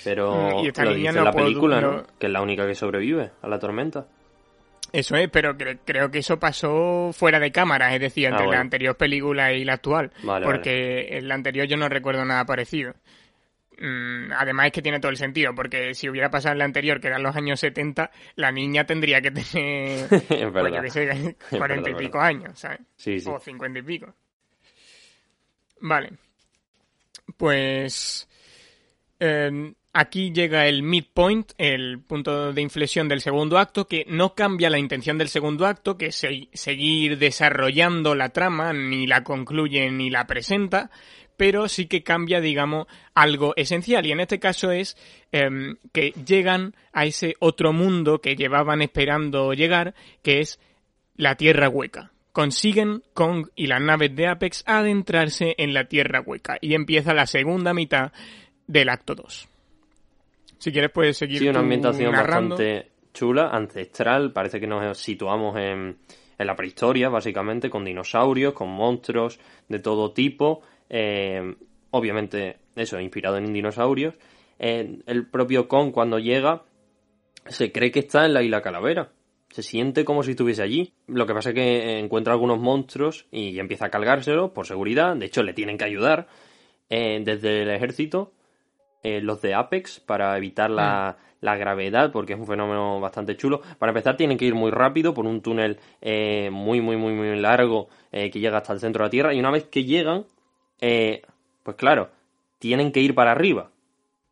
[0.05, 1.91] Pero Mm, y esta lo niña dice no en la puedo- película, ¿no?
[1.97, 4.07] no- Que es la única que sobrevive a la tormenta.
[4.97, 8.45] Eso es, pero cre- creo que eso pasó fuera de cámara, es decir, entre Ah,
[8.45, 8.53] bueno.
[8.53, 10.11] la anterior película y la actual.
[10.23, 12.93] Vale, porque en la anterior yo no recuerdo nada parecido.
[13.77, 17.01] Mm, además es que tiene todo el sentido, porque si hubiera pasado en la anterior,
[17.01, 21.89] que eran los años 70, la niña tendría que tener, es pues yo sé, 40
[21.89, 22.79] y pico años, ¿sabes?
[22.95, 23.29] Sí, sí.
[23.29, 24.13] O 50 y pico.
[25.81, 26.11] Vale.
[27.37, 28.27] Pues...
[29.19, 34.69] eh, aquí llega el midpoint, el punto de inflexión del segundo acto, que no cambia
[34.69, 36.21] la intención del segundo acto, que es
[36.53, 40.91] seguir desarrollando la trama, ni la concluye ni la presenta,
[41.37, 44.05] pero sí que cambia, digamos, algo esencial.
[44.05, 44.97] Y en este caso es
[45.31, 50.59] em, que llegan a ese otro mundo que llevaban esperando llegar, que es
[51.15, 52.11] la Tierra Hueca.
[52.33, 56.57] Consiguen Kong y las naves de Apex adentrarse en la Tierra Hueca.
[56.59, 58.11] Y empieza la segunda mitad
[58.67, 59.54] del acto 2.
[60.57, 61.39] Si quieres puedes seguir.
[61.39, 64.31] Sí, una ambientación bastante chula, ancestral.
[64.31, 65.97] Parece que nos situamos en,
[66.37, 70.61] en la prehistoria, básicamente, con dinosaurios, con monstruos de todo tipo.
[70.89, 71.55] Eh,
[71.91, 74.15] obviamente, eso, inspirado en dinosaurios.
[74.59, 76.63] Eh, el propio Kong, cuando llega,
[77.47, 79.11] se cree que está en la isla Calavera.
[79.49, 80.93] Se siente como si estuviese allí.
[81.07, 85.15] Lo que pasa es que encuentra algunos monstruos y empieza a cargárselos por seguridad.
[85.15, 86.27] De hecho, le tienen que ayudar
[86.89, 88.33] eh, desde el ejército,
[89.21, 91.45] los de Apex, para evitar la, mm.
[91.45, 93.61] la, gravedad, porque es un fenómeno bastante chulo.
[93.77, 95.79] Para empezar, tienen que ir muy rápido por un túnel
[96.51, 99.33] muy, muy, muy, muy largo que llega hasta el centro de la Tierra.
[99.33, 100.25] Y una vez que llegan,
[100.81, 101.21] eh,
[101.63, 102.09] pues claro,
[102.59, 103.71] tienen que ir para arriba,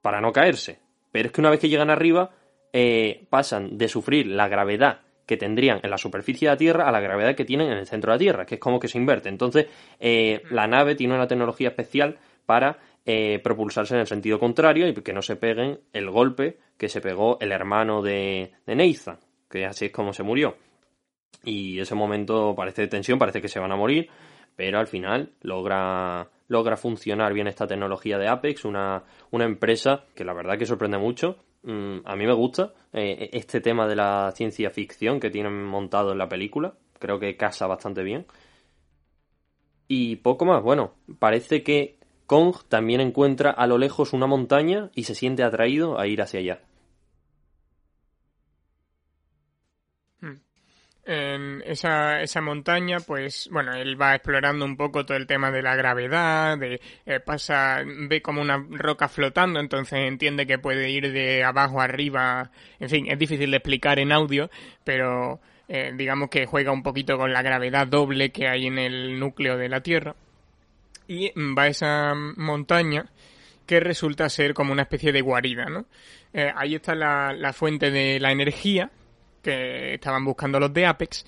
[0.02, 0.80] para no caerse.
[1.12, 2.32] Pero es que una vez que llegan arriba,
[2.72, 6.92] eh, pasan de sufrir la gravedad que tendrían en la superficie de la Tierra a
[6.92, 8.98] la gravedad que tienen en el centro de la Tierra, que es como que se
[8.98, 9.30] inverte.
[9.30, 9.68] Entonces,
[10.00, 15.14] eh, la nave tiene una tecnología especial para propulsarse en el sentido contrario y que
[15.14, 19.86] no se peguen el golpe que se pegó el hermano de, de Nathan, que así
[19.86, 20.56] es como se murió.
[21.44, 24.10] Y ese momento parece de tensión, parece que se van a morir,
[24.56, 30.24] pero al final logra logra funcionar bien esta tecnología de Apex, una, una empresa que
[30.24, 31.38] la verdad que sorprende mucho.
[31.64, 36.12] Mm, a mí me gusta eh, este tema de la ciencia ficción que tienen montado
[36.12, 36.76] en la película.
[37.00, 38.26] Creo que casa bastante bien.
[39.88, 41.98] Y poco más, bueno, parece que
[42.34, 46.40] Kong también encuentra a lo lejos una montaña y se siente atraído a ir hacia
[46.40, 46.62] allá.
[51.06, 55.62] en esa, esa montaña, pues bueno, él va explorando un poco todo el tema de
[55.62, 61.12] la gravedad, de eh, pasa, ve como una roca flotando, entonces entiende que puede ir
[61.12, 64.50] de abajo arriba, en fin, es difícil de explicar en audio,
[64.84, 69.20] pero eh, digamos que juega un poquito con la gravedad doble que hay en el
[69.20, 70.16] núcleo de la Tierra.
[71.08, 73.10] Y va a esa montaña
[73.66, 75.86] que resulta ser como una especie de guarida, ¿no?
[76.34, 78.92] Eh, ahí está la, la fuente de la energía,
[79.42, 81.26] que estaban buscando los de Apex.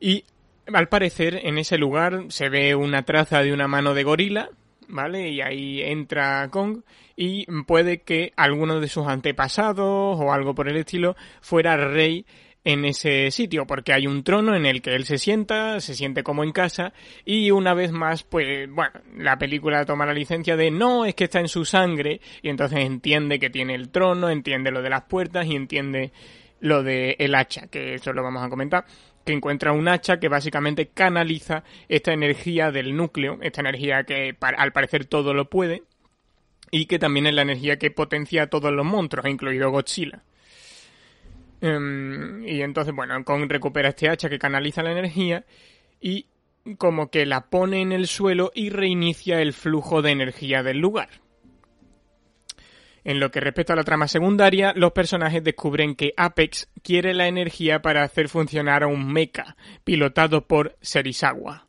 [0.00, 0.24] Y
[0.72, 4.50] al parecer en ese lugar se ve una traza de una mano de gorila,
[4.88, 5.28] ¿vale?
[5.30, 6.82] Y ahí entra Kong
[7.16, 12.26] y puede que alguno de sus antepasados o algo por el estilo fuera rey
[12.64, 16.22] en ese sitio, porque hay un trono en el que él se sienta, se siente
[16.22, 16.92] como en casa,
[17.24, 21.24] y una vez más, pues, bueno, la película toma la licencia de no, es que
[21.24, 25.02] está en su sangre, y entonces entiende que tiene el trono, entiende lo de las
[25.02, 26.12] puertas y entiende
[26.60, 28.84] lo de el hacha, que eso lo vamos a comentar,
[29.24, 34.72] que encuentra un hacha que básicamente canaliza esta energía del núcleo, esta energía que al
[34.72, 35.82] parecer todo lo puede,
[36.70, 40.22] y que también es la energía que potencia a todos los monstruos, incluido Godzilla.
[41.62, 45.44] Em, y entonces, bueno, Kong recupera este hacha que canaliza la energía
[46.00, 46.26] y
[46.76, 51.08] como que la pone en el suelo y reinicia el flujo de energía del lugar.
[53.04, 57.28] En lo que respecta a la trama secundaria, los personajes descubren que Apex quiere la
[57.28, 61.68] energía para hacer funcionar a un mecha, pilotado por Serizawa.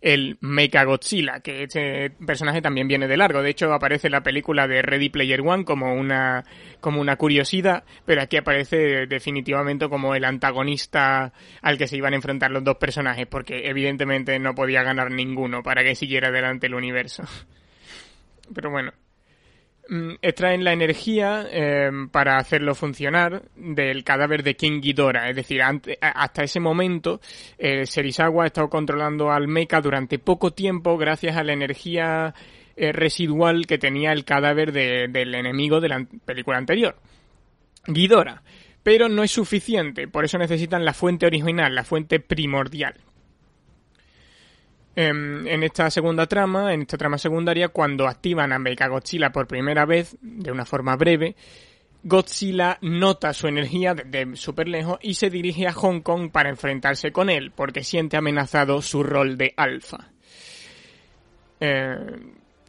[0.00, 3.42] El Mecha Godzilla, que este personaje también viene de largo.
[3.42, 6.44] De hecho, aparece en la película de Ready Player One como una,
[6.80, 11.32] como una curiosidad, pero aquí aparece definitivamente como el antagonista
[11.62, 15.62] al que se iban a enfrentar los dos personajes, porque evidentemente no podía ganar ninguno
[15.62, 17.24] para que siguiera adelante el universo.
[18.54, 18.92] Pero bueno,
[20.20, 25.30] extraen la energía eh, para hacerlo funcionar del cadáver de King Ghidorah.
[25.30, 27.20] Es decir, hasta ese momento,
[27.58, 32.34] eh, Serizawa ha estado controlando al mecha durante poco tiempo gracias a la energía
[32.76, 36.96] eh, residual que tenía el cadáver del enemigo de la película anterior.
[37.86, 38.42] Ghidorah.
[38.82, 42.94] Pero no es suficiente, por eso necesitan la fuente original, la fuente primordial.
[44.98, 49.84] Em, en, esta segunda trama, en esta trama secundaria, cuando activan a Godzilla por primera
[49.84, 51.36] vez, de una forma breve,
[52.02, 57.12] Godzilla nota su energía desde súper lejos y se dirige a Hong Kong para enfrentarse
[57.12, 60.12] con él, porque siente amenazado su rol de alfa.
[61.60, 61.96] Eh,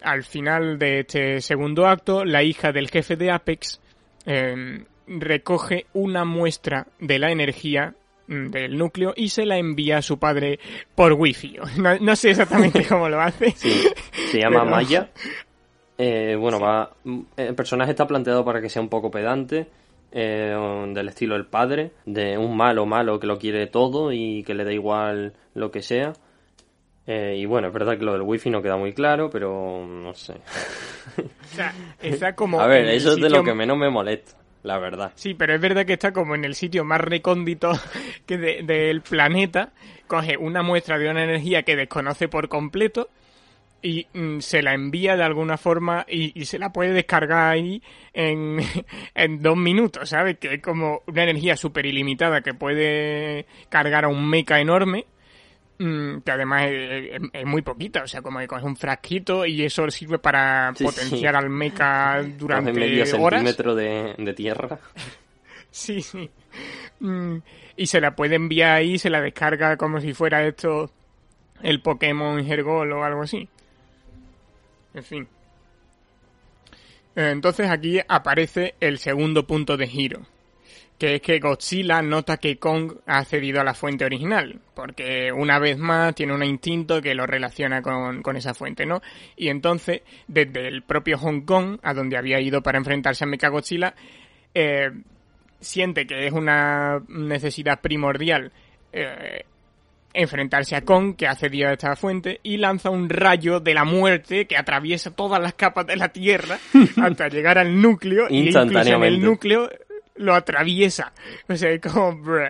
[0.01, 3.79] al final de este segundo acto, la hija del jefe de Apex
[4.25, 7.95] em, recoge una muestra de la energía
[8.27, 10.59] del núcleo y se la envía a su padre
[10.95, 11.57] por wifi.
[11.77, 13.51] No, no sé exactamente cómo lo hace.
[13.51, 15.09] se llama Maya.
[15.99, 16.91] Eh, bueno, va.
[17.35, 19.67] El personaje está planteado para que sea un poco pedante.
[20.11, 20.55] eh,
[20.93, 24.63] del estilo el padre, de un malo malo que lo quiere todo y que le
[24.63, 26.13] da igual lo que sea.
[27.07, 30.13] Eh, y bueno, es verdad que lo del wifi no queda muy claro, pero no
[30.13, 30.33] sé.
[30.33, 32.59] O sea, está como.
[32.61, 35.11] A ver, eso es de lo que menos me molesta, la verdad.
[35.15, 37.71] Sí, pero es verdad que está como en el sitio más recóndito
[38.25, 39.71] que de- del planeta.
[40.07, 43.09] Coge una muestra de una energía que desconoce por completo
[43.81, 47.81] y mm, se la envía de alguna forma y, se la puede descargar ahí
[48.13, 48.57] en,
[49.15, 50.37] en dos minutos, ¿sabes?
[50.39, 55.05] Que es como una energía súper ilimitada que puede cargar a un mecha enorme.
[55.79, 59.45] Mm, Que además es, es- es muy poquita, o sea, como que coge un frasquito
[59.45, 60.83] y eso sirve para Sí, sí.
[60.85, 63.39] potenciar al mecha durante medio horas.
[63.41, 64.79] centímetro de, de tierra.
[65.69, 66.27] Sí, sí.
[67.01, 67.37] Mm,
[67.75, 70.89] y se la puede enviar ahí, se la descarga como si fuera esto
[71.61, 73.47] el Pokémon Hergol o algo así.
[74.95, 75.27] En fin.
[77.15, 80.21] Entonces aquí aparece el segundo punto de giro.
[80.97, 84.59] Que es que Godzilla nota que Kong ha accedido a la fuente original.
[84.73, 89.01] Porque una vez más tiene un instinto que lo relaciona con, con esa fuente, ¿no?
[89.35, 93.93] Y entonces, desde el propio Hong Kong, a donde había ido para enfrentarse a Mechagodzilla,
[94.53, 94.89] eh,
[95.59, 98.51] siente que es una necesidad primordial
[98.91, 99.43] eh,
[100.13, 103.83] enfrentarse a Kong, que ha accedido a esta fuente, y lanza un rayo de la
[103.83, 106.57] muerte que atraviesa todas las capas de la Tierra
[107.01, 109.69] hasta llegar al núcleo, y incluso en el núcleo
[110.17, 111.13] lo atraviesa.
[111.47, 112.15] O sea, es como...
[112.17, 112.49] bruh.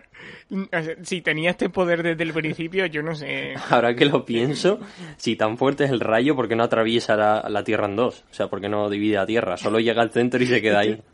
[1.03, 3.55] Si tenía este poder desde el principio, yo no sé...
[3.69, 4.79] Ahora que lo pienso,
[5.17, 8.23] si tan fuerte es el rayo, ¿por qué no atraviesa la, la Tierra en dos?
[8.31, 9.57] O sea, ¿por qué no divide la Tierra?
[9.57, 11.01] Solo llega al centro y se queda ahí.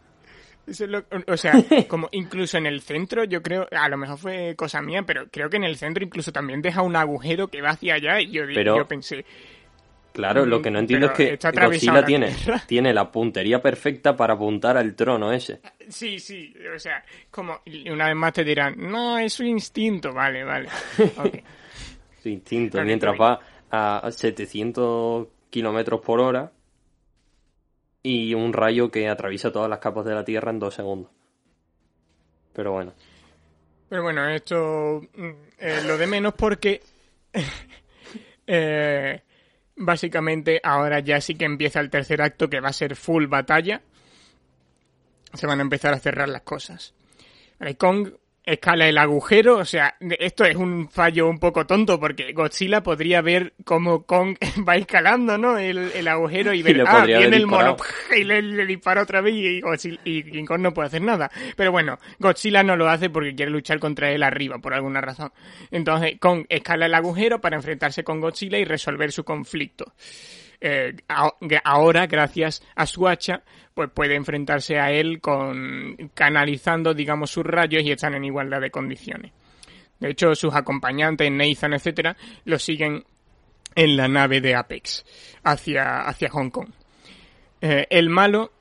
[0.65, 1.53] Eso es lo- o sea,
[1.89, 5.49] como incluso en el centro, yo creo, a lo mejor fue cosa mía, pero creo
[5.49, 8.43] que en el centro incluso también deja un agujero que va hacia allá y yo,
[8.53, 9.25] Pero- yo pensé,
[10.13, 12.63] Claro, lo que no entiendo Pero es que Godzilla la tiene, Tierra.
[12.67, 15.59] tiene la puntería perfecta para apuntar al trono ese.
[15.89, 17.61] sí, sí, o sea, como,
[17.91, 20.69] una vez más te dirán, no, es su instinto, vale, vale.
[22.21, 23.37] Su instinto, mientras va
[23.69, 26.53] a 700 kilómetros por hora
[28.01, 31.11] y un rayo que atraviesa todas las capas de la Tierra en dos segundos.
[32.53, 32.93] Pero bueno.
[33.89, 36.81] Pero bueno, esto mm, eh, lo de menos porque
[38.47, 39.21] eh,
[39.85, 43.81] básicamente ahora ya sí que empieza el tercer acto que va a ser full batalla.
[45.33, 46.93] Se van a empezar a cerrar las cosas.
[47.77, 48.09] Kong
[48.45, 53.21] escala el agujero, o sea, esto es un fallo un poco tonto porque Godzilla podría
[53.21, 54.35] ver cómo Kong
[54.67, 55.57] va escalando, ¿no?
[55.57, 57.77] El, el agujero y ver, le ah, viene el mono,
[58.17, 61.31] y le, le dispara otra vez y, Godzilla- y King Kong no puede hacer nada.
[61.55, 65.31] Pero bueno, Godzilla no lo hace porque quiere luchar contra él arriba, por alguna razón.
[65.71, 69.93] Entonces, Kong escala el agujero para enfrentarse con Godzilla y resolver su conflicto.
[70.65, 70.95] Eh,
[71.65, 73.43] ahora, gracias a su hacha,
[73.73, 78.71] pues puede enfrentarse a él con canalizando, digamos, sus rayos y están en igualdad de
[78.71, 79.33] condiciones.
[79.99, 83.03] De hecho, sus acompañantes, Nathan, etcétera, lo siguen
[83.75, 85.05] en la nave de Apex
[85.43, 86.69] hacia, hacia Hong Kong.
[87.59, 88.53] Eh, el malo,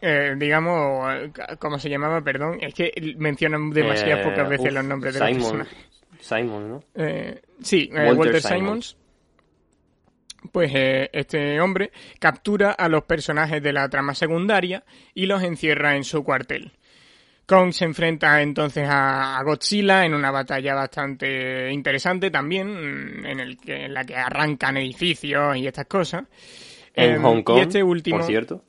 [0.00, 1.12] eh, digamos,
[1.58, 2.20] ¿cómo se llamaba?
[2.20, 5.88] Perdón, es que mencionan demasiadas Eh, pocas veces uf, los nombres de los Simon, personajes.
[6.20, 6.82] Simon, ¿no?
[6.94, 8.86] Eh, sí, Walter Walter, Simons.
[8.86, 8.96] Simons.
[10.52, 14.84] Pues eh, este hombre captura a los personajes de la trama secundaria
[15.14, 16.72] y los encierra en su cuartel.
[17.48, 23.56] Kong se enfrenta entonces a, Godzilla en una batalla bastante interesante también, mm, en, el
[23.56, 26.24] que, en la que arrancan edificios y estas cosas.
[26.94, 28.64] En Em, Hong Kong, y este último, por cierto.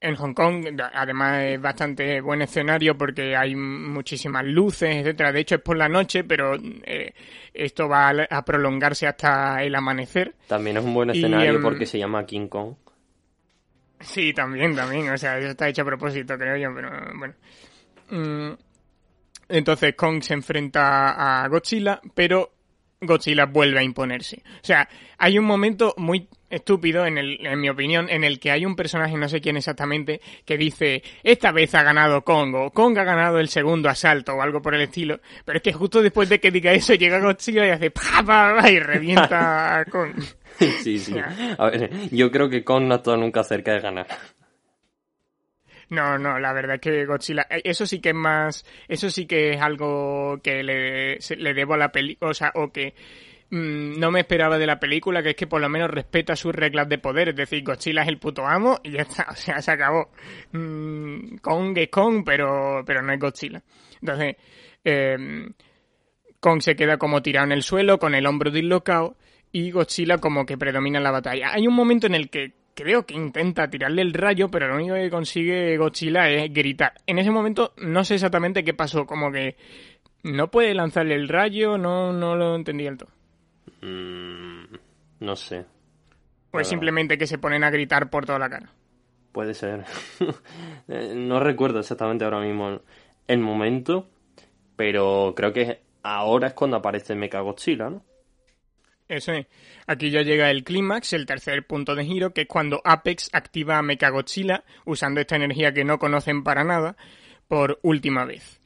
[0.00, 5.30] En Hong Kong, además es bastante buen escenario porque hay muchísimas luces, etcétera.
[5.30, 7.12] De hecho es por la noche, pero eh,
[7.52, 10.34] esto va a, prolongarse hasta el amanecer.
[10.46, 12.74] También es un buen escenario em, porque se llama King Kong.
[14.00, 15.10] Sí, también, también.
[15.10, 17.34] O sea, eso está hecho a propósito, creo yo, pero bueno.
[18.08, 18.56] Mm,
[19.50, 22.52] Entonces Kong se enfrenta a Godzilla, pero
[23.02, 24.42] Godzilla vuelve a imponerse.
[24.62, 24.88] O sea,
[25.18, 28.76] hay un momento muy estúpido, en, el, en mi opinión, en el que hay un
[28.76, 33.04] personaje, no sé quién exactamente, que dice, esta vez ha ganado Kong, o Kong ha
[33.04, 35.20] ganado el segundo asalto, o algo por el estilo.
[35.44, 38.56] Pero es que justo después de que diga eso, llega Godzilla y hace pa, pa,
[38.60, 40.12] pa, y revienta a Kong.
[40.58, 41.14] sí, sí.
[41.56, 44.06] A ver, yo creo que Kong no ha estado nunca cerca de ganar.
[45.88, 49.26] No, no, la verdad es que Godzilla, eh, eso sí que es más, eso sí
[49.26, 52.94] que es algo que le, se- le debo a la película, o sea, o que
[53.50, 56.88] no me esperaba de la película, que es que por lo menos respeta sus reglas
[56.88, 59.72] de poder, es decir, Godzilla es el puto amo y ya está, o sea, se
[59.72, 60.10] acabó.
[60.52, 63.62] Mm, Kong es Kong, pero, pero no es Godzilla.
[64.00, 64.36] Entonces,
[64.84, 65.48] eh,
[66.38, 69.16] Kong se queda como tirado en el suelo, con el hombro dislocado,
[69.52, 71.52] y Godzilla como que predomina la batalla.
[71.52, 74.94] Hay un momento en el que creo que intenta tirarle el rayo, pero lo único
[74.94, 76.94] que consigue Godzilla es gritar.
[77.06, 79.56] En ese momento no sé exactamente qué pasó, como que
[80.22, 83.10] no puede lanzarle el rayo, no, no lo entendí del todo.
[83.80, 84.64] Mm,
[85.20, 85.64] no sé.
[86.50, 88.70] Pues simplemente que se ponen a gritar por toda la cara.
[89.32, 89.84] Puede ser.
[90.92, 92.80] Eh, no recuerdo exactamente ahora mismo
[93.28, 94.10] el momento,
[94.74, 98.02] pero creo que ahora es cuando aparece Mechagodzilla, ¿no?
[99.06, 99.46] Eso es.
[99.86, 103.78] Aquí ya llega el clímax, el tercer punto de giro, que es cuando Apex activa
[103.78, 106.96] a Mechagodzilla usando esta energía que no conocen para nada
[107.46, 108.59] por última vez.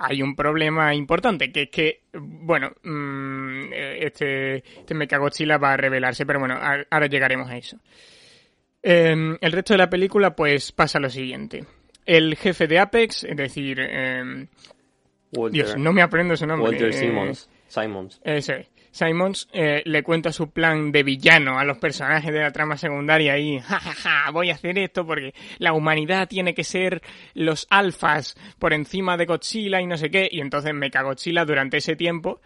[0.00, 6.24] Hay un problema importante, que es que, bueno, mm, este, este Mechagodzilla va a revelarse,
[6.24, 7.78] pero bueno, ahora llegaremos a eso.
[8.82, 11.64] Eh, el resto de la película, pues pasa lo siguiente.
[12.06, 14.46] El jefe de Apex, es decir, eh,
[15.32, 16.70] Walter, Dios, no me aprendo su nombre.
[16.70, 17.50] Walter eh, Simmons.
[17.66, 18.20] Simons.
[18.24, 18.68] ese.
[18.90, 23.38] Simons eh, le cuenta su plan de villano a los personajes de la trama secundaria
[23.38, 27.02] y ja, ja, ja, voy a hacer esto porque la humanidad tiene que ser
[27.34, 30.28] los alfas por encima de Godzilla y no sé qué.
[30.30, 32.40] Y entonces Mechagodzilla durante ese tiempo,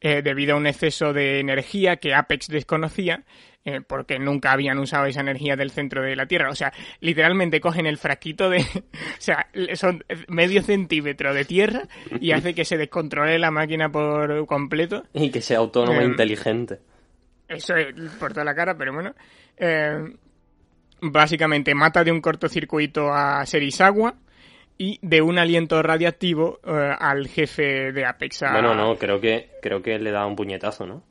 [0.00, 3.24] eh, debido a un exceso de energía que Apex desconocía,
[3.64, 6.50] eh, porque nunca habían usado esa energía del centro de la Tierra.
[6.50, 8.58] O sea, literalmente cogen el frasquito de...
[8.92, 11.82] o sea, son medio centímetro de tierra
[12.20, 15.04] y hace que se descontrole la máquina por completo.
[15.12, 16.78] Y que sea autónomo e Em, inteligente.
[17.48, 19.14] Eso es por toda la cara, pero bueno.
[19.56, 20.14] Eh,
[21.00, 24.14] básicamente mata de un cortocircuito a Serizawa
[24.78, 28.44] y de un aliento radiactivo eh, al jefe de Apex.
[28.44, 31.02] a- Bueno, no, creo que, creo que le da un puñetazo, ¿no?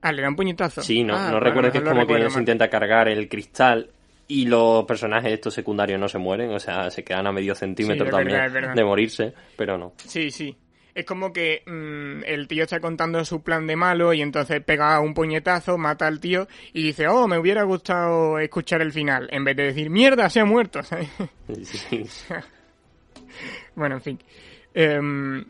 [0.00, 0.80] Ah, le da un puñetazo.
[0.80, 3.28] Sí, no, Ah, no bueno, recuerdas que es como que recuerdo se intenta cargar el
[3.28, 3.90] cristal
[4.28, 8.08] y los personajes estos secundarios no se mueren, o sea, se quedan a medio centímetro
[8.10, 8.74] también verdad, es verdad.
[8.74, 9.94] de morirse, pero no.
[9.96, 10.56] Sí, sí.
[10.94, 14.98] Es como que mm, el tío está contando su plan de malo y entonces pega
[15.00, 19.44] un puñetazo, mata al tío y dice, oh, me hubiera gustado escuchar el final, en
[19.44, 21.08] vez de decir, mierda, se ha muerto, ¿sabes?
[21.64, 22.04] Sí.
[23.78, 24.18] Bueno, en fin.
[24.74, 25.44] Em,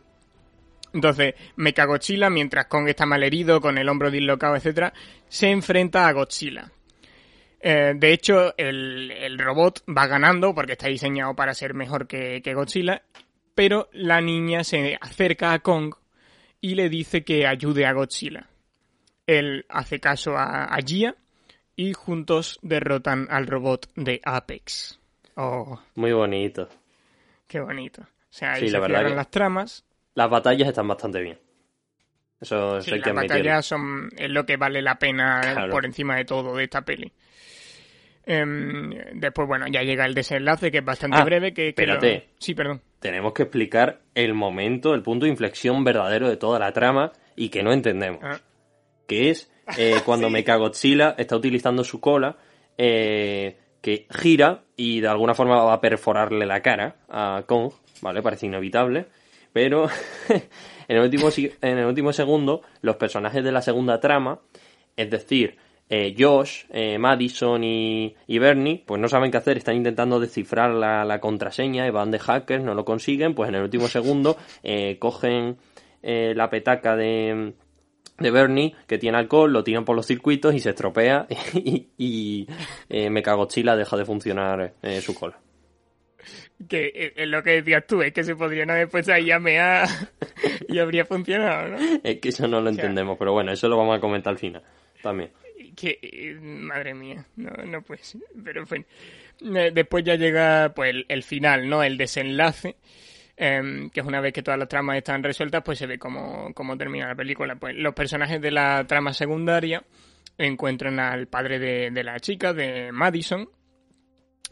[0.92, 4.92] entonces, Mechagodzilla, mientras Kong está malherido, con el hombro dislocado, etcétera,
[5.28, 6.70] se enfrenta a Godzilla.
[7.60, 12.42] Eh, de hecho, el, el robot va ganando porque está diseñado para ser mejor que,
[12.42, 13.02] que Godzilla,
[13.54, 15.94] pero la niña se acerca a Kong
[16.60, 18.46] y le dice que ayude a Godzilla.
[19.26, 21.16] Él hace caso a, a Gia
[21.76, 24.98] y juntos derrotan al robot de Apex.
[25.36, 26.68] Oh, Muy bonito.
[27.46, 28.06] qué bonito.
[28.38, 29.84] O sea, ahí Sí, se la verdad cierran las tramas.
[30.14, 31.38] Las batallas están bastante bien.
[32.40, 35.72] Eso, eso Sí, las batallas son es lo que vale la pena Claro.
[35.72, 37.12] por encima de todo de esta peli.
[38.24, 41.52] Em, después, bueno, ya llega el desenlace que es bastante Ah, breve.
[41.52, 41.98] Que, que lo-.
[42.38, 42.80] Sí, perdón.
[43.00, 47.48] Tenemos que explicar el momento, el punto de inflexión verdadero de toda la trama y
[47.48, 48.20] que no entendemos.
[48.22, 48.40] Ah.
[49.06, 52.36] que es eh, cuando Mechagodzilla está utilizando su cola,
[52.76, 58.22] eh, que gira y de alguna forma va a perforarle la cara a Kong, ¿vale?
[58.22, 59.06] Parece inevitable,
[59.52, 59.88] pero
[60.28, 64.40] en, el último, en el último segundo, los personajes de la segunda trama,
[64.96, 65.56] es decir,
[65.90, 70.70] eh, Josh, eh, Madison y, y Bernie, pues no saben qué hacer, están intentando descifrar
[70.70, 74.36] la, la contraseña y van de hackers, no lo consiguen, pues en el último segundo
[74.62, 75.56] eh, cogen
[76.00, 77.54] la petaca de,
[78.18, 82.46] de Bernie, que tiene alcohol, lo tiran por los circuitos y se estropea y, y
[82.88, 85.38] eh, Mechagodzilla deja de funcionar su cola.
[86.68, 89.38] Que eh, es lo que decías tú, es que se podrían haber puesto ahí a
[89.38, 89.86] mear
[90.68, 91.78] y habría funcionado, ¿no?
[92.02, 94.38] Es que eso no lo sea- entendemos, pero bueno, eso lo vamos a comentar al
[94.38, 94.62] final
[95.02, 95.30] también.
[95.76, 98.20] Que, eh, madre mía, no, no puede ser.
[98.44, 98.86] Pero en fin.
[99.56, 101.84] Eh, Después ya llega pues el, el final, ¿no?
[101.84, 102.74] El desenlace.
[103.36, 106.52] em, que es una vez que todas las tramas están resueltas, pues se ve cómo,
[106.54, 107.54] cómo termina la película.
[107.54, 109.84] Pues los personajes de la trama secundaria
[110.36, 113.48] encuentran al padre de, de la chica, de Madison.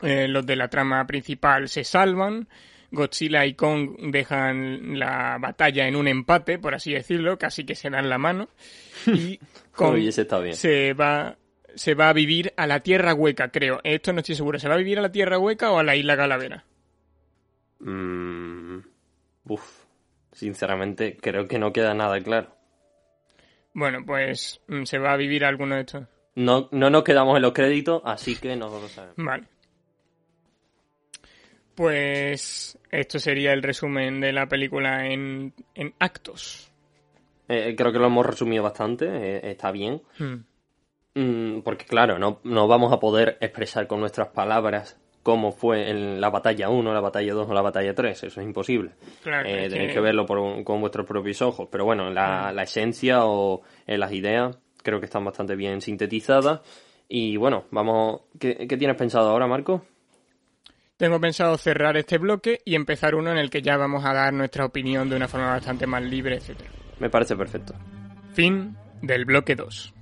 [0.03, 2.49] Eh, los de la trama principal se salvan.
[2.91, 7.91] Godzilla y Kong dejan la batalla en un empate, por así decirlo, casi que se
[7.91, 8.49] dan la mano.
[9.07, 9.39] Y
[9.73, 10.55] Kong Uy, ese está bien.
[10.55, 11.37] se va
[11.75, 13.81] se va a vivir a la Tierra Hueca, creo.
[13.85, 14.59] Esto no estoy seguro.
[14.59, 16.65] ¿Se va a vivir a la Tierra Hueca o a la Isla Calavera?
[17.81, 18.79] Mm,
[19.45, 19.85] uf,
[20.33, 22.57] sinceramente creo que no queda nada claro.
[23.75, 26.05] Bueno, pues mm, se va a vivir alguno de estos.
[26.35, 29.17] No, no nos quedamos en los créditos, así que no lo sabemos.
[29.19, 29.45] Vale.
[31.77, 36.73] Pues esto sería el resumen de la película en, en actos.
[37.49, 40.03] Eh, creo que lo hemos resumido bastante, eh, está bien.
[40.19, 40.37] Hmm.
[41.15, 46.21] Mm, porque claro, no, no vamos a poder expresar con nuestras palabras cómo fue en
[46.21, 48.93] la batalla 1, la batalla 2 o la batalla 3, eso es imposible.
[49.23, 51.69] Claro, Eh, tenéis que- que verlo por- con vuestros propios ojos.
[51.71, 56.61] Pero bueno, la, la esencia o eh, las ideas creo que están bastante bien sintetizadas.
[57.09, 58.23] Y bueno, vamos.
[58.39, 59.85] ¿Qué, qué tienes pensado ahora, Marco?
[60.97, 64.33] Tengo pensado cerrar este bloque y empezar uno en el que ya vamos a dar
[64.33, 66.71] nuestra opinión de una forma bastante más libre, etcétera.
[66.99, 67.75] Me parece perfecto.
[68.33, 69.93] Fin del bloque 2.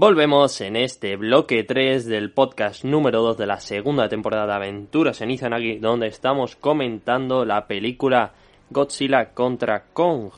[0.00, 5.20] Volvemos en este bloque 3 del podcast número 2 de la segunda temporada de Aventuras
[5.22, 8.32] en Izanagi, donde estamos comentando la película
[8.70, 10.30] Godzilla contra Kong,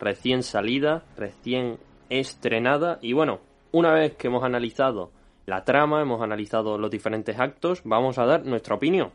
[0.00, 1.76] recién salida, recién
[2.08, 3.40] estrenada, y bueno,
[3.70, 5.10] una vez que hemos analizado
[5.44, 9.10] la trama, hemos analizado los diferentes actos, vamos a dar nuestra opinión.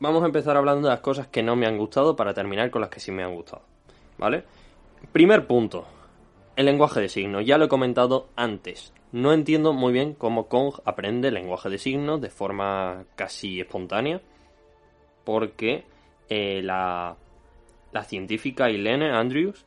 [0.00, 2.80] Vamos a empezar hablando de las cosas que no me han gustado para terminar con
[2.80, 3.62] las que sí me han gustado,
[4.18, 4.42] ¿vale?
[5.12, 5.86] Primer punto,
[6.56, 8.92] el lenguaje de signos, ya lo he comentado antes.
[9.12, 14.20] No entiendo muy bien cómo Kong aprende el lenguaje de signos de forma casi espontánea,
[15.24, 15.84] porque
[16.28, 17.16] eh, la,
[17.92, 19.64] la científica Helene Andrews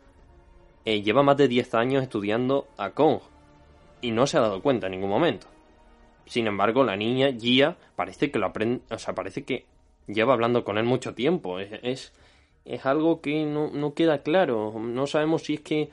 [0.85, 3.19] eh, lleva más de 10 años estudiando a Kong
[4.01, 5.47] y no se ha dado cuenta en ningún momento.
[6.25, 9.65] Sin embargo, la niña Gia parece que lo aprende, o sea, parece que
[10.07, 11.59] lleva hablando con él mucho tiempo.
[11.59, 12.13] Es,
[12.65, 14.73] es algo que no, no, queda claro.
[14.79, 15.89] No sabemos si es que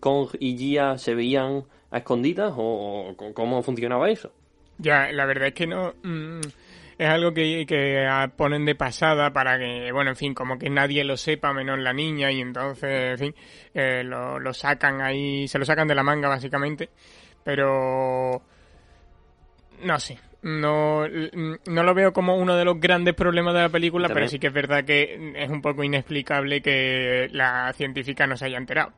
[0.00, 4.32] Kong y Gia se veían a escondidas o, cómo funcionaba eso.
[4.78, 5.94] Ya, la verdad es que no.
[6.02, 6.40] Mmm,
[6.98, 8.06] es algo que, que,
[8.36, 11.92] ponen de pasada para que, bueno, en fin, como que nadie lo sepa menos la
[11.92, 13.34] niña y entonces, en fin,
[13.74, 16.90] eh, lo, lo sacan ahí, se lo sacan de la manga básicamente.
[17.42, 18.42] Pero.
[19.82, 24.08] No sé, no, no lo veo como uno de los grandes problemas de la película,
[24.08, 24.26] ¿También?
[24.26, 28.44] pero sí que es verdad que es un poco inexplicable que la científica no se
[28.44, 28.92] haya enterado.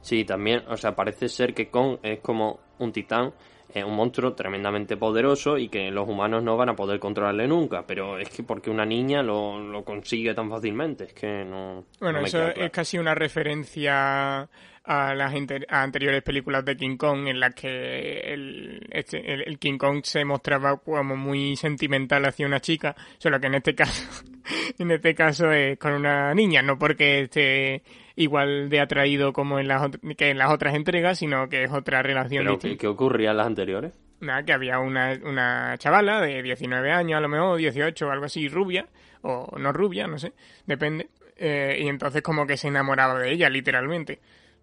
[0.00, 3.34] Sí, también, o sea, parece ser que Kong es como un titán,
[3.68, 7.86] es un monstruo tremendamente poderoso y que los humanos no van a poder controlarle nunca,
[7.86, 11.84] pero es que porque una niña lo, lo consigue tan fácilmente, es que no...
[12.00, 12.62] Bueno, no me eso claro.
[12.62, 14.48] es casi una referencia
[14.86, 15.34] a las
[15.68, 20.00] a anteriores películas de King Kong en las que el, este, el, el, King Kong
[20.04, 24.24] se mostraba como muy sentimental hacia una chica, solo que en este caso
[24.78, 27.82] en este caso es con una niña, no porque esté
[28.14, 32.02] igual de atraído como en las que en las otras entregas, sino que es otra
[32.02, 32.76] relación ¿Pero distinta.
[32.76, 33.98] ¿qué, ¿Qué ocurría en las anteriores?
[34.20, 38.26] Nada, que había una, una chavala de 19 años, a lo mejor 18 o algo
[38.26, 38.86] así, rubia,
[39.22, 40.32] o no rubia, no sé,
[40.64, 44.20] depende, eh, y entonces como que se enamoraba de ella, literalmente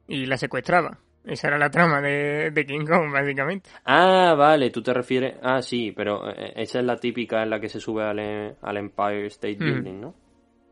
[0.08, 1.00] y la secuestraba.
[1.26, 3.70] Esa era la trama de, de, King Kong, básicamente.
[3.86, 5.36] Ah, vale, tú te refieres.
[5.42, 9.28] Ah, sí, pero esa es la típica en la que se sube al, al Empire
[9.28, 9.64] State mm.
[9.64, 10.16] Building, ¿no?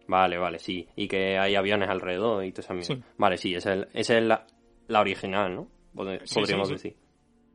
[0.07, 0.85] Vale, vale, sí.
[0.97, 2.81] Y que hay aviones alrededor y todo eso.
[2.81, 3.01] Sí.
[3.17, 4.45] Vale, sí, esa es, esa es la,
[4.87, 5.67] la, original, ¿no?
[5.95, 6.95] Podríamos sí, sí, decir.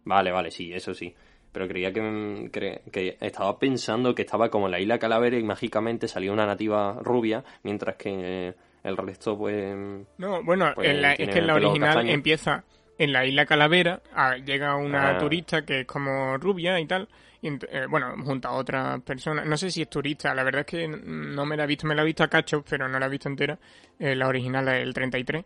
[0.05, 1.15] Vale, vale, sí, eso sí.
[1.53, 5.43] Pero creía que, que, que, estaba pensando que estaba como en la isla Calavera y
[5.43, 8.55] mágicamente salió una nativa rubia, mientras que.
[8.87, 9.77] El resto pues
[10.19, 12.63] no bueno pues, en la, es que en la original empieza
[12.99, 15.19] en la isla Calavera a, llega una ah.
[15.19, 17.09] turista que es como rubia y tal
[17.43, 20.67] y eh, bueno junto a otras personas no sé si es turista la verdad es
[20.67, 23.07] que no me la he visto me la he visto a cachos pero no la
[23.07, 23.59] he visto entera.
[23.99, 25.45] Eh, la original es el 33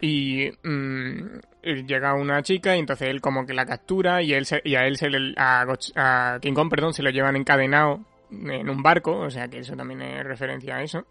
[0.00, 1.38] y mmm,
[1.86, 4.84] llega una chica y entonces él como que la captura y él se, y a
[4.84, 5.64] él se le, a,
[5.94, 8.00] a King Kong perdón se lo llevan encadenado
[8.32, 11.06] en un barco o sea que eso también es referencia a eso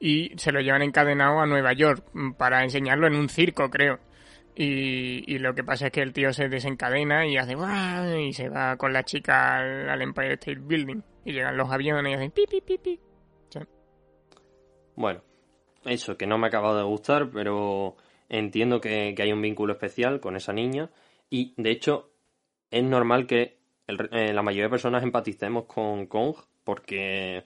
[0.00, 2.04] y se lo llevan encadenado a Nueva York
[2.38, 4.00] para enseñarlo en un circo, creo.
[4.56, 7.54] Y, y, lo que pasa es que el tío se desencadena y hace
[8.18, 12.14] y se va con la chica al, Empire State Building y llegan los aviones y
[12.14, 13.00] hacen pi pi pi pi.
[14.96, 15.22] Bueno,
[15.84, 17.96] eso que no me ha acabado de gustar, pero
[18.28, 20.90] entiendo que, que, hay un vínculo especial con esa niña
[21.30, 22.10] y de hecho
[22.70, 27.44] es normal que eh, la mayoría de personas empaticemos con Kong porque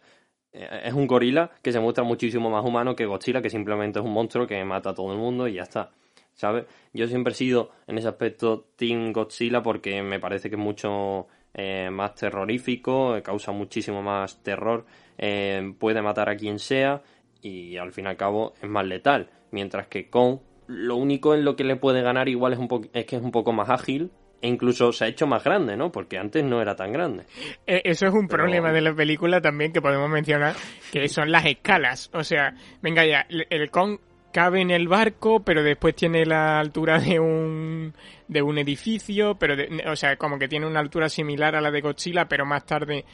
[0.55, 4.13] es un gorila que se muestra muchísimo más humano que Godzilla, que simplemente es un
[4.13, 5.91] monstruo que mata a todo el mundo y ya está.
[6.35, 6.65] ¿Sabes?
[6.93, 11.29] Yo siempre he sido en ese aspecto Team Godzilla porque me parece que es mucho
[11.55, 14.85] eh, más terrorífico, causa muchísimo más terror,
[15.19, 17.03] eh, puede matar a quien sea
[17.41, 19.31] y al fin y al cabo es más letal.
[19.53, 23.05] Mientras que Kong, lo único en lo que le puede ganar igual es, un es
[23.07, 24.11] que es un poco más ágil
[24.45, 25.91] E incluso se ha hecho más grande, ¿no?
[25.91, 27.25] Porque antes no era tan grande.
[27.67, 30.55] Eh, Eso es un problema de la película también que podemos mencionar,
[30.93, 32.11] que son las escalas.
[32.13, 33.99] O sea, venga ya, el- el Kong
[34.35, 37.95] cabe en el barco, pero después tiene la altura de un
[38.29, 41.71] de un edificio, pero de- o sea, como que tiene una altura similar a la
[41.71, 43.05] de Godzilla, pero más tarde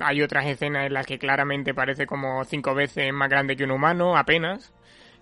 [0.00, 3.72] hay otras escenas en las que claramente parece como cinco veces más grande que un
[3.72, 4.72] humano, apenas.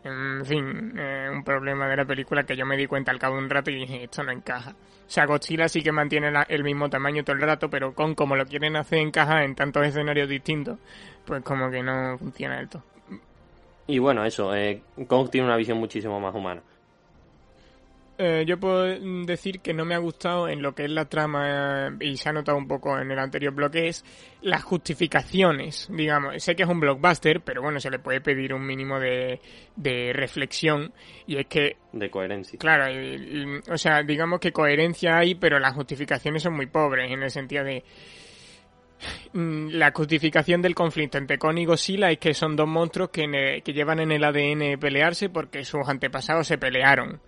[0.07, 3.37] En fin, eh, un problema de la película que yo me di cuenta al cabo
[3.37, 4.71] de un rato y dije, esto no encaja.
[4.71, 8.15] O sea, Godzilla sí que mantiene la- el mismo tamaño todo el rato, pero con
[8.15, 10.79] como lo quieren hacer encajar en tantos escenarios distintos,
[11.25, 12.83] pues como que no funciona del todo.
[13.89, 16.61] Y bueno, eso, eh, Kong tiene una visión muchísimo más humana.
[18.19, 21.05] Eh, yo puedo mm, decir que no me ha gustado en lo que es la
[21.05, 24.05] trama, eh, y se ha notado un poco en el anterior bloque, es
[24.41, 26.43] las justificaciones, digamos.
[26.43, 29.39] Sé que es un blockbuster, pero bueno, se le puede pedir un mínimo de,
[29.77, 30.95] de reflexión,
[31.27, 32.59] y es que De coherencia.
[32.59, 33.17] Claro, y-
[33.67, 37.31] y- o sea, digamos que coherencia hay, pero las justificaciones son muy pobres, en el
[37.31, 37.85] sentido de...
[39.35, 43.25] mm, La justificación del conflicto entre Kong y Godzilla es que son dos monstruos que,
[43.25, 47.21] el- que llevan en el ADN pelearse porque sus antepasados se pelearon.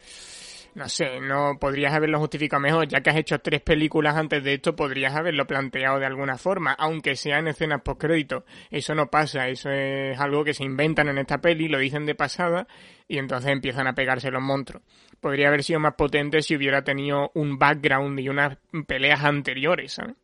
[0.78, 4.54] No sé, no podrías haberlo justificado mejor, ya que has hecho tres películas antes de
[4.54, 8.44] esto, podrías haberlo planteado de alguna forma, aunque sea en escenas postcrédito.
[8.70, 12.14] Eso no pasa, eso es algo que se inventan en esta peli, lo dicen de
[12.14, 12.68] pasada,
[13.08, 14.84] y entonces empiezan a pegarse los monstruos.
[15.18, 18.56] Podría haber sido más potente si hubiera tenido un background y unas
[18.86, 20.14] peleas anteriores, ¿sabes?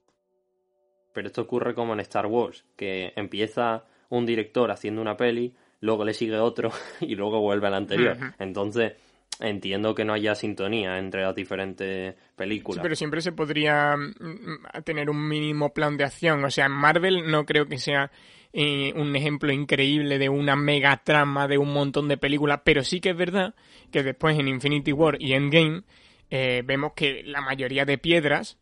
[1.13, 6.05] Pero esto ocurre como en Star Wars, que empieza un director haciendo una peli, luego
[6.05, 8.17] le sigue otro y luego vuelve al anterior.
[8.39, 8.93] Entonces,
[9.41, 12.83] entiendo que no haya sintonía entre las diferentes Sí, películas.
[12.83, 16.45] pero siempre se podría mm, tener un mínimo plan de acción.
[16.45, 18.11] O sea, en Marvel no creo que sea
[18.53, 23.01] eh, un ejemplo increíble de una mega trama de un montón de películas, pero sí
[23.01, 23.55] que es verdad
[23.91, 25.83] que después en Infinity War y Endgame
[26.31, 28.59] eh, vemos que la mayoría de piedras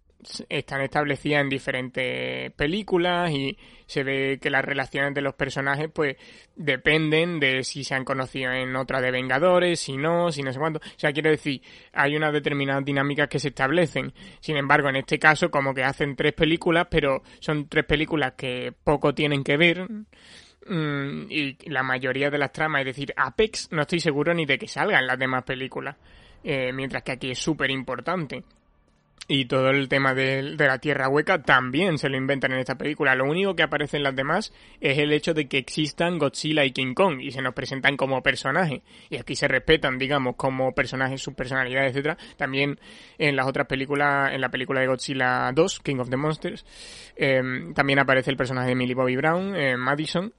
[0.49, 3.57] están establecidas en diferentes películas y
[3.87, 6.17] se ve que las relaciones de los personajes pues
[6.55, 10.59] dependen de si se han conocido en otra de Vengadores, si no, si no sé
[10.59, 10.79] cuánto.
[10.79, 11.61] O sea, quiero decir,
[11.93, 14.13] hay unas determinadas dinámicas que se establecen.
[14.41, 18.73] Sin embargo, en este caso, como que hacen tres películas, pero son tres películas que
[18.85, 19.87] poco tienen que ver.
[20.67, 24.59] mm, Y la mayoría de las tramas, es decir, Apex, no estoy seguro ni de
[24.59, 25.97] que salga en las demás películas.
[26.45, 28.43] Eh, mientras que aquí es súper importante.
[29.29, 32.77] Y todo el tema de, de la tierra hueca también se lo inventan en esta
[32.77, 33.15] película.
[33.15, 36.73] Lo único que aparece en las demás es el hecho de que existan Godzilla y
[36.73, 38.83] King Kong y se nos presentan como personajes.
[39.11, 42.19] Y aquí se respetan, digamos, como personajes, sus personalidades, etcétera.
[42.37, 42.81] También
[43.17, 46.67] en las otras películas, en la película de Godzilla 2, King of the Monsters,
[47.15, 47.41] eh,
[47.75, 50.35] también aparece el personaje de Millie Bobby Brown, eh, Madison.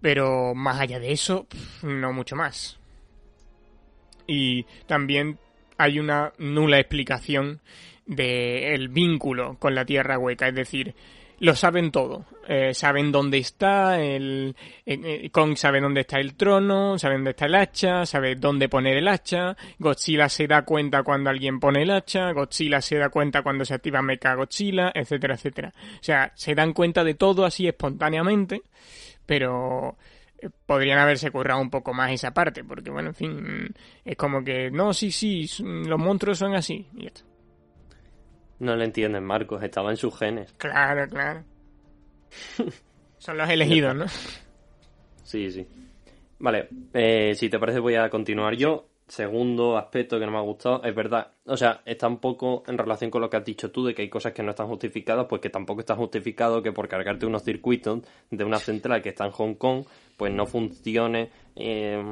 [0.00, 1.46] Pero más allá de eso,
[1.82, 2.78] no mucho más.
[4.26, 5.38] Y también
[5.78, 7.60] hay una nula explicación
[8.08, 10.94] del vínculo con la Tierra Hueca, es decir,
[11.40, 12.24] lo saben todo.
[12.48, 14.56] Eh, saben dónde está el
[14.86, 18.68] eh, eh, Kong sabe dónde está el trono, sabe dónde está el hacha, sabe dónde
[18.68, 19.56] poner el hacha.
[19.78, 23.74] Godzilla se da cuenta cuando alguien pone el hacha, Godzilla se da cuenta cuando se
[23.74, 25.72] activa Mecha Godzilla, etcétera, etcétera.
[25.76, 28.62] O sea, se dan cuenta de todo así espontáneamente,
[29.26, 29.96] pero
[30.40, 34.42] eh, podrían haberse currado un poco más esa parte, porque bueno, en fin, es como
[34.42, 36.86] que no, sí, sí, los monstruos son así.
[36.96, 37.27] Y ya está.
[38.60, 40.52] No lo entienden, Marcos, estaba en sus genes.
[40.54, 41.44] Claro, claro.
[43.18, 44.06] Son los elegidos, ¿no?
[45.22, 45.66] Sí, sí.
[46.38, 48.86] Vale, eh, si te parece voy a continuar yo.
[49.06, 52.76] Segundo aspecto que no me ha gustado, es verdad, o sea, está un poco en
[52.76, 55.24] relación con lo que has dicho tú, de que hay cosas que no están justificadas,
[55.26, 59.24] pues que tampoco está justificado que por cargarte unos circuitos de una central que está
[59.24, 62.04] en Hong Kong, pues no funcione eh,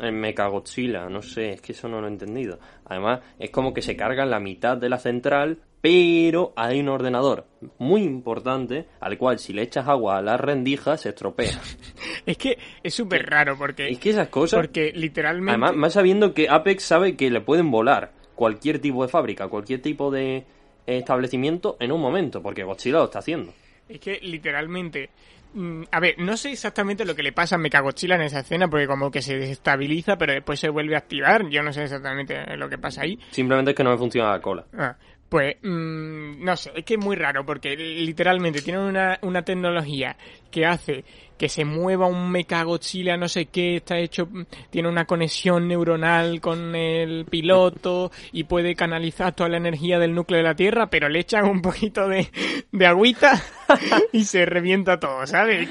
[0.00, 2.60] en Mechagodzilla, no sé, es que eso no lo he entendido.
[2.84, 6.88] Además, es como que se carga en la mitad de la central, pero hay un
[6.88, 7.46] ordenador
[7.78, 11.58] muy importante al cual si le echas agua a las rendijas se estropea.
[12.26, 14.60] Es que es súper raro porque, Es que esas cosas...
[14.60, 15.52] porque literalmente...
[15.52, 19.80] Además, más sabiendo que Apex sabe que le pueden volar cualquier tipo de fábrica, cualquier
[19.80, 20.44] tipo de
[20.86, 23.52] establecimiento en un momento, porque Godzilla lo está haciendo.
[23.88, 25.10] Es que literalmente.
[25.54, 28.68] mm, A ver, no sé exactamente lo que le pasa a Mechagodzilla en esa escena,
[28.68, 31.48] porque como que se desestabiliza, pero después se vuelve a activar.
[31.48, 33.18] Yo no sé exactamente lo que pasa ahí.
[33.30, 34.64] Simplemente es que no me funciona la cola.
[34.76, 34.96] Ah,
[35.30, 40.16] pues, mm, no sé, es que es muy raro, porque literalmente tienen una, una tecnología
[40.50, 41.04] que hace
[41.38, 46.40] que se mueva un Mechagodzilla, no sé qué, está hecho, mm, tiene una conexión neuronal
[46.40, 51.08] con el piloto y puede canalizar toda la energía del núcleo de la Tierra, pero
[51.08, 52.28] le echan un poquito de,
[52.72, 53.40] de agüita
[54.12, 55.68] y se revienta todo, ¿sabes?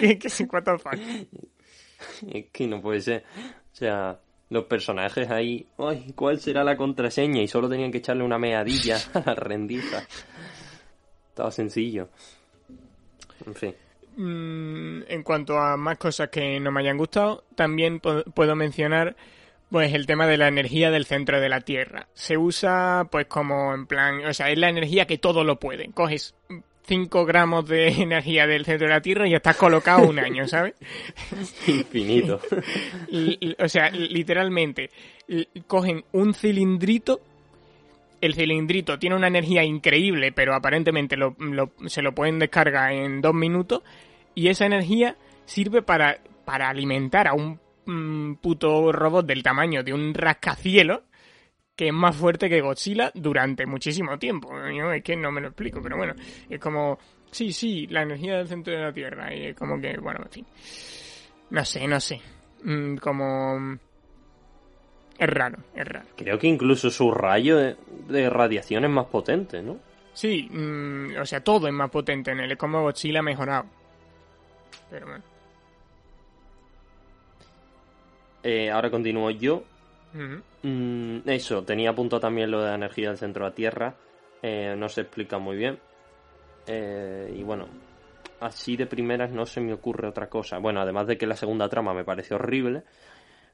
[0.51, 0.95] What the fuck.
[2.34, 3.26] Es que no puede ser.
[3.72, 7.41] O sea, Los personajes ahí, ay, ¿cuál será la contraseña?
[7.41, 10.03] Y solo tenían que echarle una meadilla a la rendija.
[11.29, 12.09] Estaba sencillo.
[13.45, 13.75] En fin.
[14.17, 19.15] Mm, en cuanto a más cosas que no me hayan gustado, también puedo mencionar
[19.69, 22.07] pues el tema de la energía del centro de la Tierra.
[22.13, 25.91] Se usa pues como en plan, o sea, es la energía que todo lo puede.
[25.91, 26.35] Coges
[26.89, 30.45] 5 gramos de energía del centro de la Tierra y ya estás colocado un año,
[30.47, 30.73] ¿sabes?
[31.67, 32.41] Infinito.
[33.59, 34.89] O sea, literalmente,
[35.67, 37.21] cogen un cilindrito.
[38.19, 43.21] El cilindrito tiene una energía increíble, pero aparentemente lo- lo- se lo pueden descargar en
[43.21, 43.81] dos minutos.
[44.35, 45.15] Y esa energía
[45.45, 50.99] sirve para, para alimentar a un mm, puto robot del tamaño de un rascacielos
[51.80, 54.49] que es más fuerte que Godzilla durante muchísimo tiempo.
[54.69, 56.13] Yo es que no me lo explico, pero bueno,
[56.49, 56.99] es como,
[57.32, 59.34] sí, sí, la energía del centro de la Tierra.
[59.34, 60.45] Y es como que, bueno, en fin.
[61.51, 62.19] No sé, no sé.
[62.65, 63.77] Mm, como...
[65.17, 66.05] Es raro, es raro.
[66.17, 67.77] Creo que incluso su rayo de,
[68.09, 69.80] de radiación es más potente, ¿no?
[70.11, 72.51] Sí, mm, o sea, todo es más potente en él.
[72.51, 73.67] Es como Godzilla mejorado.
[74.89, 75.23] Pero bueno.
[78.43, 79.63] Eh, ahora continúo yo.
[80.14, 83.95] Mm, eso, tenía apuntado también lo de la energía del centro de la Tierra.
[84.41, 85.80] Eh, no se explica muy bien.
[86.68, 87.68] Eh, y bueno,
[88.39, 90.57] así de primeras no se me ocurre otra cosa.
[90.57, 92.84] Bueno, además de que la segunda trama me pareció horrible.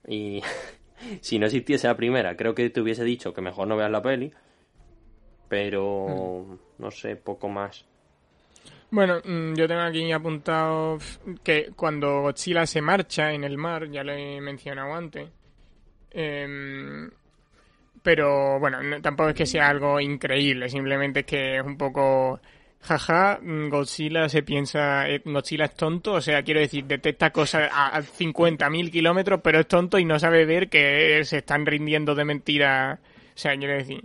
[0.07, 0.41] Y
[1.21, 4.01] si no existiese la primera, creo que te hubiese dicho que mejor no veas la
[4.01, 4.31] peli.
[5.47, 7.85] Pero no sé, poco más.
[8.91, 10.97] Bueno, mm, yo tengo aquí apuntado
[11.43, 15.29] que cuando Godzilla se marcha en el mar, ya lo he mencionado antes.
[16.15, 17.09] Em,
[18.03, 22.39] pero bueno, no- tampoco es que sea algo increíble, simplemente es que es un poco.
[22.81, 25.09] Jaja, Godzilla se piensa.
[25.09, 29.59] eh, Godzilla es tonto, o sea, quiero decir, detecta cosas a, a 50.000 kilómetros, pero
[29.59, 32.99] es tonto y no sabe ver que se están rindiendo de mentira.
[33.35, 34.03] O sea, quiero decir.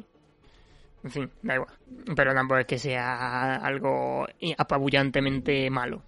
[1.04, 1.70] En fin, da igual.
[2.16, 4.26] Pero tampoco es que sea algo
[4.58, 6.02] apabullantemente malo.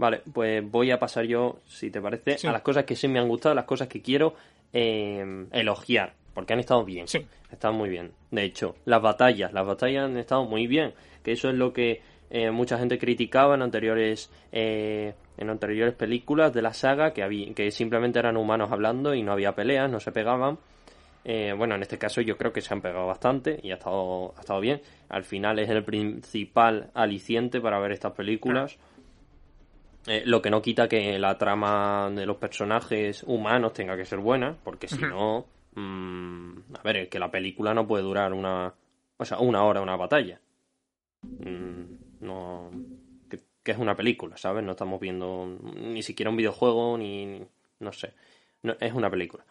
[0.00, 2.46] Vale, pues voy a pasar yo, si te parece, Sí.
[2.46, 4.34] a las cosas que sí me han gustado, las cosas que quiero
[4.72, 7.06] eh, elogiar, porque han estado bien.
[7.06, 7.26] Sí.
[7.52, 8.12] Están muy bien.
[8.30, 12.00] De hecho, las batallas, las batallas han estado muy bien, que eso es lo que
[12.30, 17.52] eh, mucha gente criticaba en anteriores eh, en anteriores películas de la saga, que había,
[17.54, 20.58] que simplemente eran humanos hablando y no había peleas, no se pegaban.
[21.24, 24.32] Eh, bueno, en este caso yo creo que se han pegado bastante y ha estado,
[24.36, 24.80] ha estado bien.
[25.10, 28.78] Al final es el principal aliciente para ver estas películas.
[30.10, 34.18] Eh, lo que no quita que la trama de los personajes humanos tenga que ser
[34.18, 35.46] buena, porque si no,
[35.76, 38.74] mm, a ver, es que la película no puede durar una,
[39.16, 40.40] o sea, una hora una batalla.
[41.22, 41.84] Mm,
[42.22, 42.72] no,
[43.28, 44.64] que, que es una película, ¿sabes?
[44.64, 45.46] No estamos viendo
[45.76, 47.46] ni siquiera un videojuego ni,
[47.78, 48.12] no sé,
[48.64, 49.44] no, es una película.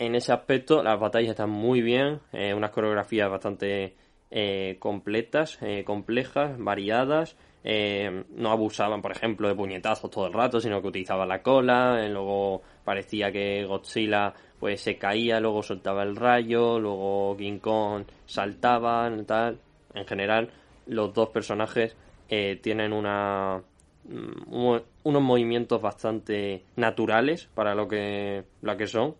[0.00, 3.94] En ese aspecto, las batallas están muy bien, eh, unas coreografías bastante
[4.32, 7.36] eh, completas, eh, complejas, variadas.
[7.68, 12.04] Eh, no abusaban, por ejemplo, de puñetazos todo el rato, sino que utilizaban la cola.
[12.04, 18.04] eh, luego parecía que Godzilla pues se caía, luego soltaba el rayo, luego King Kong
[18.24, 19.58] saltaban, tal.
[19.94, 20.48] En general,
[20.86, 21.96] los dos personajes
[22.28, 23.62] eh, tienen una
[24.04, 29.14] mm, un- unos movimientos bastante naturales para lo que, lo que son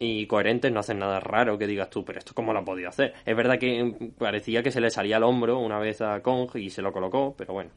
[0.00, 2.88] y coherentes, no hacen nada raro que digas tú, pero esto cómo lo ha podido
[2.88, 3.14] hacer.
[3.26, 6.70] Es verdad que parecía que se le salía al hombro una vez a Kong y
[6.70, 7.70] se lo colocó, pero bueno.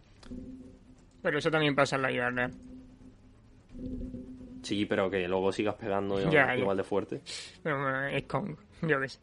[1.21, 2.51] Pero eso también pasa en la real.
[4.63, 6.59] Sí, pero que luego sigas pegando igual, Ya, ya.
[6.61, 7.21] igual de fuerte.
[8.11, 9.19] Es Kong, yo sé.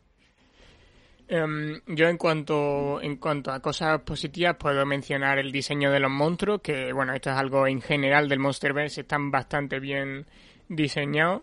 [1.30, 6.10] Em, yo en cuanto en cuanto a cosas positivas puedo mencionar el diseño de los
[6.10, 10.24] monstruos, que bueno, esto es algo en general del Monsterverse, están bastante bien
[10.70, 11.42] diseñados.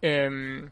[0.00, 0.70] Em,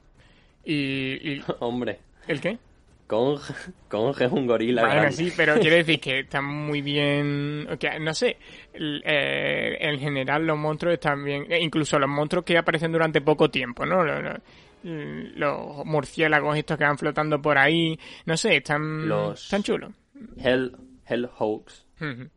[0.64, 2.59] y, y- Hombre, ¿El qué?
[3.07, 3.39] Kong,
[3.89, 5.17] Kong es un gorila Bueno, grande.
[5.17, 7.67] sí, pero quiero decir que están muy bien.
[8.01, 8.37] no sé,
[8.75, 11.47] eh, en general los monstruos están bien.
[11.51, 14.03] eh, Incluso los monstruos que aparecen durante poco tiempo, ¿no?
[14.05, 14.41] Los, los-
[14.85, 17.99] los murciélagos estos que van flotando por ahí.
[18.25, 19.93] No sé, están, Los- están chulos.
[20.39, 20.73] Hell,
[21.09, 21.87] Hell Hawks.
[22.01, 22.29] Ujú.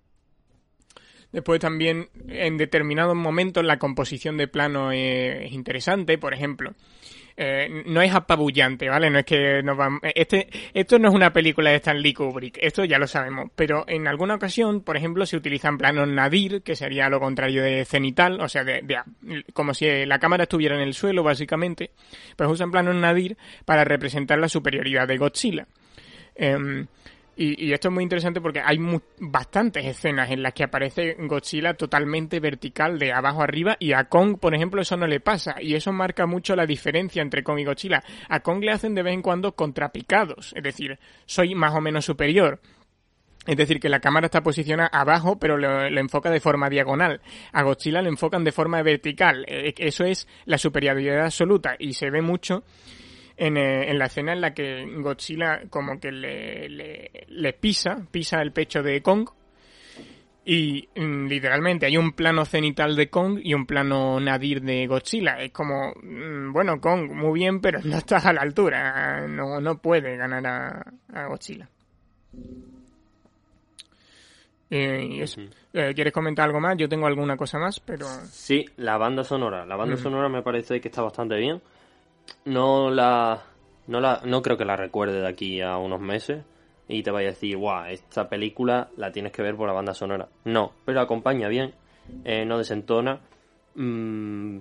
[1.32, 6.74] Después también en determinados momentos la composición de plano es interesante, por ejemplo.
[7.42, 9.10] Eh, no es apabullante, ¿vale?
[9.10, 10.00] No es que nos van...
[10.14, 14.08] Este, esto no es una película de Stanley Kubrick, esto ya lo sabemos, pero en
[14.10, 18.50] alguna ocasión, por ejemplo, se utilizan planos nadir, que sería lo contrario de cenital, o
[18.50, 21.92] sea, de, de- como si la cámara estuviera en el suelo, básicamente,
[22.36, 25.68] pues usan planos nadir para representar la superioridad de Godzilla.
[26.36, 26.88] Em,
[27.42, 31.16] Y, y esto es muy interesante porque hay mu- bastantes escenas en las que aparece
[31.20, 35.56] Godzilla totalmente vertical de abajo arriba y a Kong, por ejemplo, eso no le pasa.
[35.62, 38.04] Y eso marca mucho la diferencia entre Kong y Godzilla.
[38.28, 42.04] A Kong le hacen de vez en cuando contrapicados, es decir, soy más o menos
[42.04, 42.60] superior.
[43.48, 47.22] Es decir, que la cámara está posicionada abajo, pero lo, enfoca de forma diagonal.
[47.54, 49.46] A Godzilla lo enfocan de forma vertical.
[49.48, 52.64] Eh, Eso es la superioridad absoluta y se ve mucho
[53.40, 57.98] en, eh, en la escena en la que Godzilla como que le, le, le pisa,
[58.12, 59.28] pisa el pecho de Kong.
[60.46, 65.34] Y mm, literalmente hay un plano cenital de Kong y un plano nadir de Godzilla.
[65.40, 69.28] Es como, mm, bueno, Kong, muy bien, pero no estás a la altura.
[69.28, 71.70] No, no puede ganar a, a Godzilla.
[74.72, 75.42] Eh, y eso.
[75.74, 76.78] Eh, ¿Quieres comentar algo más?
[76.78, 78.06] Yo tengo alguna cosa más, pero...
[78.30, 79.66] Sí, la banda sonora.
[79.66, 80.00] La banda Mm.
[80.00, 81.62] sonora me parece que está bastante bien.
[82.46, 83.44] No la,
[83.88, 86.44] no la, no creo que la recuerde de aquí a unos meses
[86.88, 89.94] y te vaya a decir, guau, esta película la tienes que ver por la banda
[89.94, 90.28] sonora.
[90.46, 91.74] No, pero acompaña bien,
[92.26, 93.20] eh, no desentona.
[93.76, 94.58] Mm,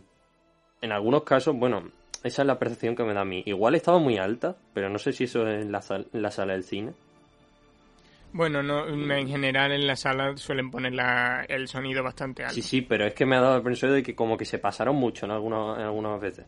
[0.83, 1.91] en algunos casos, bueno,
[2.23, 3.43] esa es la percepción que me da a mí.
[3.47, 6.31] Igual estaba muy alta, pero no sé si eso es en la, sal- en la
[6.31, 6.93] sala del cine.
[8.33, 12.55] Bueno, no, en general en la sala suelen poner la- el sonido bastante alto.
[12.55, 14.59] Sí, sí, pero es que me ha dado la impresión de que como que se
[14.59, 16.45] pasaron mucho en algunas, en algunas veces.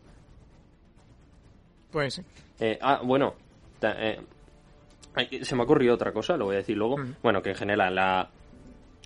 [1.91, 2.21] Pues.
[2.59, 3.35] Eh, ah, bueno,
[3.79, 4.19] ta- eh,
[5.41, 6.95] se me ha ocurrido otra cosa, lo voy a decir luego.
[7.21, 8.29] Bueno, que en general la,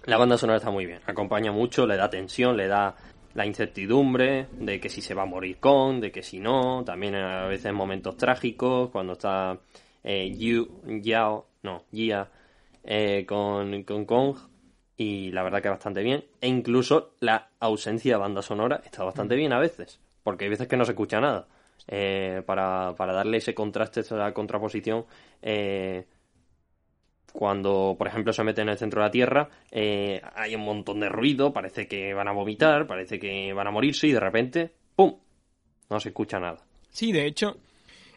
[0.06, 2.96] la banda sonora está muy bien, acompaña mucho, le da tensión, le da
[3.34, 7.16] la incertidumbre de que si se va a morir con, de que si no, también
[7.16, 9.58] a veces momentos trágicos, cuando está
[10.04, 10.70] eh, Yu,
[11.02, 12.30] Yao, no, Jia
[12.84, 14.38] eh, con, con Kong,
[14.98, 19.36] y la verdad que bastante bien, e incluso la ausencia de banda sonora está bastante
[19.36, 21.48] bien a veces, porque hay veces que no se escucha nada.
[21.88, 25.06] Eh, para, para darle ese contraste, esa contraposición,
[25.42, 26.06] eh,
[27.36, 31.02] cuando, por ejemplo, se meten en el centro de la Tierra, eh, hay un montón
[31.02, 34.72] de ruido, parece que van a vomitar, parece que van a morirse y de repente,
[34.96, 35.18] ¡pum!
[35.90, 36.58] No se escucha nada.
[36.90, 37.58] Sí, de hecho,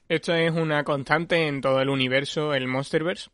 [0.08, 3.30] esto es una constante en todo el universo, el Monsterverse.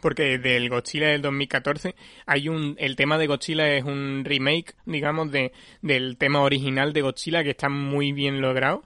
[0.00, 1.94] Porque del Godzilla del 2014
[2.26, 7.02] hay un el tema de Godzilla es un remake, digamos, de del tema original de
[7.02, 8.84] Godzilla que está muy bien logrado.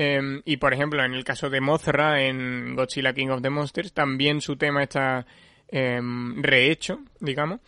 [0.00, 3.92] Eh, y por ejemplo, en el caso de Mothra en Godzilla King of the Monsters,
[3.92, 5.26] también su tema está
[5.66, 6.00] eh,
[6.36, 7.58] rehecho, digamos,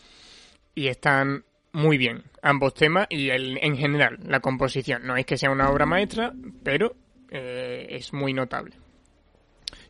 [0.77, 5.05] y están muy bien ambos temas y el, en general la composición.
[5.05, 6.95] No es que sea una obra maestra, pero
[7.31, 8.77] eh, es muy notable.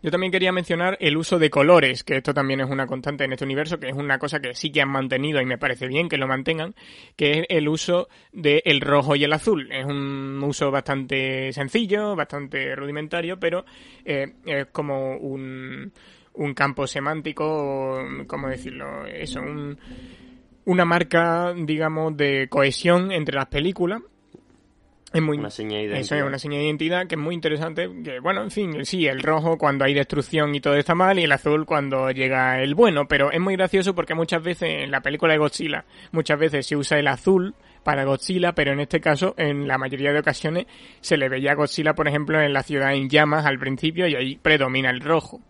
[0.03, 3.33] Yo también quería mencionar el uso de colores, que esto también es una constante en
[3.33, 6.09] este universo, que es una cosa que sí que han mantenido y me parece bien
[6.09, 6.75] que lo mantengan,
[7.17, 9.71] que es el uso del rojo y el azul.
[9.71, 13.67] Es un uso bastante sencillo, bastante rudimentario, pero
[14.05, 15.93] eh, es como un,
[16.55, 19.05] campo semántico, ¿cómo decirlo?
[19.07, 19.79] Eso, un,
[20.65, 24.01] una marca, digamos, de cohesión entre las películas.
[25.13, 26.27] Es muy, Una señal de eso es identidad.
[26.29, 27.91] una señal de identidad que es muy interesante.
[28.05, 31.25] Que, bueno, en fin, sí, el rojo cuando hay destrucción y todo está mal, y
[31.25, 33.09] el azul cuando llega el bueno.
[33.09, 36.77] Pero es muy gracioso porque muchas veces en la película de Godzilla, muchas veces se
[36.77, 40.67] usa el azul para Godzilla, pero en este caso, en la mayoría de ocasiones,
[41.01, 44.15] se le veía a Godzilla, por ejemplo, en la ciudad en llamas al principio y
[44.15, 45.41] ahí predomina el rojo.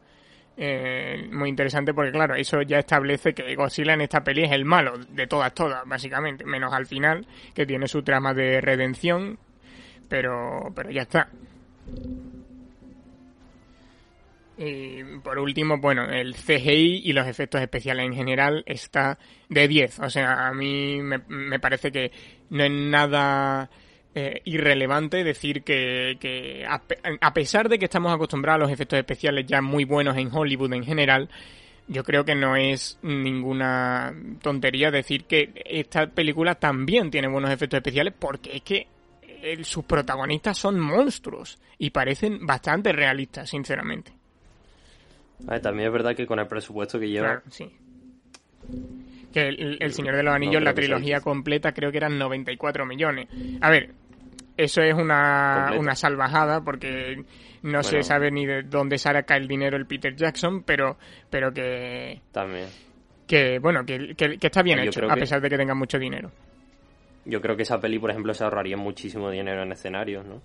[0.56, 4.64] Eh, muy interesante porque, claro, eso ya establece que Godzilla en esta peli es el
[4.64, 9.38] malo de todas, todas, básicamente, menos al final, que tiene su trama de redención,
[10.11, 11.28] pero, pero ya está.
[14.58, 20.00] Y por último, bueno, el CGI y los efectos especiales en general está de 10.
[20.00, 22.12] O sea, a mí me, me parece que
[22.50, 23.70] no es nada
[24.14, 26.82] eh, irrelevante decir que, que a,
[27.22, 30.74] a pesar de que estamos acostumbrados a los efectos especiales ya muy buenos en Hollywood
[30.74, 31.30] en general,
[31.88, 37.78] yo creo que no es ninguna tontería decir que esta película también tiene buenos efectos
[37.78, 38.88] especiales porque es que
[39.43, 44.12] eh, sus protagonistas son monstruos y parecen bastante realistas, sinceramente.
[45.62, 47.70] También es verdad que con el presupuesto que lleva, Claro, sí.
[49.32, 53.28] Que el, el Señor de los Anillos, la trilogía completa, creo que eran 94 millones.
[53.61, 53.91] A ver,
[54.57, 57.24] eso es una, una salvajada porque
[57.62, 60.99] no se sabe ni de dónde saca el dinero el Peter Jackson, pero,
[61.30, 62.66] pero que, también.
[63.26, 65.74] que bueno, que, que- que está bien Yo hecho, a que- pesar de que tenga
[65.74, 66.30] mucho dinero.
[67.30, 70.42] Yo creo que esa peli, por ejemplo, se ahorraría muchísimo dinero en escenarios, ¿no?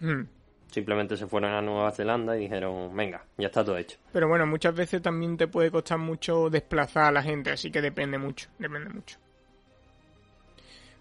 [0.00, 0.26] Mm.
[0.66, 3.96] Simplemente se fueron a Nueva Zelanda y dijeron, venga, ya está todo hecho.
[4.12, 7.80] Pero bueno, muchas veces también te puede costar mucho desplazar a la gente, así que
[7.80, 9.16] depende mucho, depende mucho.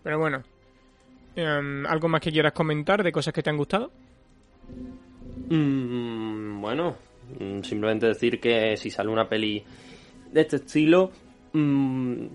[0.03, 0.43] Pero bueno,
[1.35, 3.91] em, ¿algo más que quieras comentar de cosas que te han gustado?
[5.49, 6.95] Mm, bueno,
[7.39, 9.63] mm, simplemente decir que si sale una peli
[10.31, 11.11] de este estilo,
[11.53, 12.25] mm,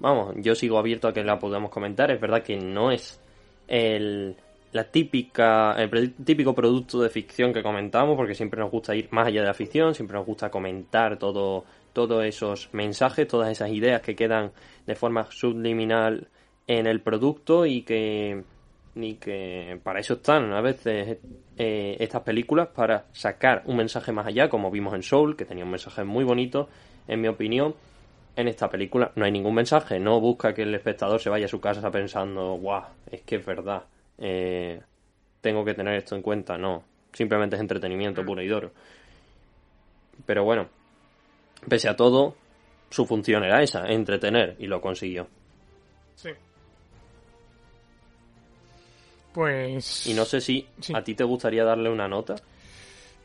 [0.00, 2.10] vamos, yo sigo abierto a que la podamos comentar.
[2.10, 3.20] Es verdad que no es
[3.66, 4.36] el,
[4.72, 9.28] la típica, el típico producto de ficción que comentamos, porque siempre nos gusta ir más
[9.28, 14.02] allá de la ficción, siempre nos gusta comentar todo, todos esos mensajes, todas esas ideas
[14.02, 14.52] que quedan
[14.86, 16.28] de forma subliminal
[16.66, 18.42] en el producto y que,
[18.94, 21.18] y que para eso están a veces
[21.56, 25.64] eh, estas películas, para sacar un mensaje más allá, como vimos en Soul, que tenía
[25.64, 26.68] un mensaje muy bonito,
[27.06, 27.74] en mi opinión.
[28.38, 31.48] En esta película no hay ningún mensaje, no busca que el espectador se vaya a
[31.48, 33.82] su casa pensando, guau, es que es verdad,
[34.16, 34.80] eh,
[35.40, 38.70] tengo que tener esto en cuenta, no, simplemente es entretenimiento puro y duro.
[40.24, 40.68] Pero bueno,
[41.68, 42.36] pese a todo,
[42.90, 45.26] su función era esa, entretener, y lo consiguió.
[46.14, 46.30] Sí.
[49.34, 50.06] Pues...
[50.06, 50.92] Y no sé si Sí.
[50.94, 52.36] a ti te gustaría darle una nota.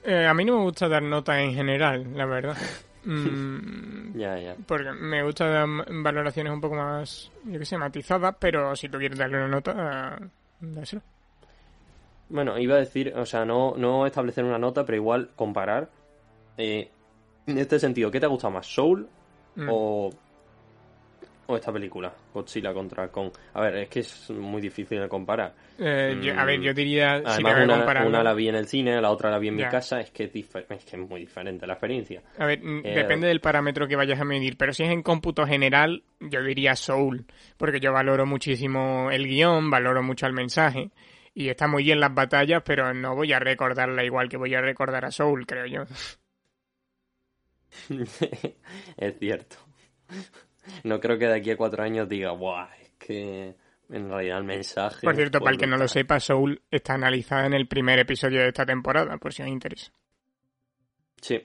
[0.03, 2.57] Eh, a mí no me gusta dar notas en general, la verdad.
[3.05, 4.55] Mm, Ya, ya.
[4.67, 8.97] porque me gusta dar valoraciones un poco más, yo qué sé, matizadas, pero si tú
[8.99, 10.19] quieres darle una nota,
[10.59, 11.01] dásela.
[12.29, 15.89] Bueno, iba a decir, o sea, no, no establecer una nota, pero igual comparar.
[16.57, 16.89] eh,
[17.47, 18.65] en este sentido, ¿qué te ha gustado más?
[18.67, 19.07] ¿Soul
[19.55, 19.67] Mm.
[19.69, 20.09] o,
[21.47, 22.13] o esta película?
[22.33, 23.31] Godzilla contra Kong.
[23.53, 25.53] A ver, es que es muy difícil de comparar.
[25.77, 28.67] Eh, yo- a ver, yo diría, si Además, que una, una la vi en el
[28.67, 29.99] cine, la otra la vi en mi casa.
[29.99, 32.21] Es que es, es que es muy diferente la experiencia.
[32.37, 35.03] A ver, mm, Eh, depende del parámetro que vayas a medir, pero si es en
[35.03, 37.25] cómputo general, yo diría Soul,
[37.57, 40.91] porque yo valoro muchísimo el guion, valoro mucho el mensaje,
[41.33, 44.61] y está muy bien las batallas, pero no voy a recordarla igual que voy a
[44.61, 45.83] recordar a Soul, creo yo.
[48.97, 49.57] es cierto.
[50.83, 52.67] No creo que de aquí a cuatro años diga, ¡buah!
[52.81, 53.55] Es que
[53.89, 55.01] en realidad el mensaje.
[55.05, 55.89] Por cierto, para el que no lo brutal".
[55.89, 59.91] sepa, Soul está analizada en el primer episodio de esta temporada, por si os interesa.
[61.21, 61.41] Sí.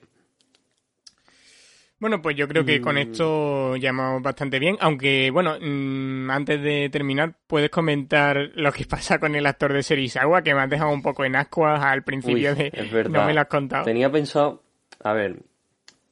[2.01, 2.99] Bueno, pues yo creo que con Mm.
[2.99, 9.19] esto llamamos bastante bien, aunque bueno, mm, antes de terminar, ¿puedes comentar lo que pasa
[9.19, 12.53] con el actor de Serizawa, que me has dejado un poco en ascuas al principio
[12.53, 12.71] Uy, de...
[12.73, 13.11] es verdad.
[13.11, 13.85] No me lo has contado.
[13.85, 14.63] Tenía pensado,
[15.03, 15.41] a ver,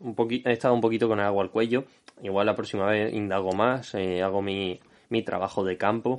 [0.01, 1.85] un poqui- he estado un poquito con agua al cuello.
[2.23, 6.17] Igual la próxima vez indago más, eh, hago mi, mi trabajo de campo.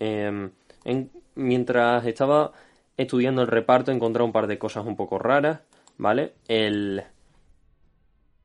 [0.00, 0.50] Eh,
[0.84, 2.52] en- mientras estaba
[2.96, 5.60] estudiando el reparto, encontré un par de cosas un poco raras,
[5.98, 6.32] ¿vale?
[6.48, 7.02] El,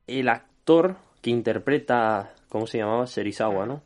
[0.06, 3.06] el actor que interpreta, ¿cómo se llamaba?
[3.06, 3.82] Serizawa, ¿no?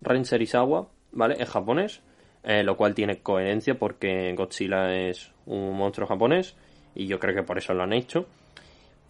[0.00, 1.36] Ren Serizawa, ¿vale?
[1.38, 2.00] Es japonés,
[2.44, 6.56] eh, lo cual tiene coherencia porque Godzilla es un monstruo japonés
[6.94, 8.26] y yo creo que por eso lo han hecho.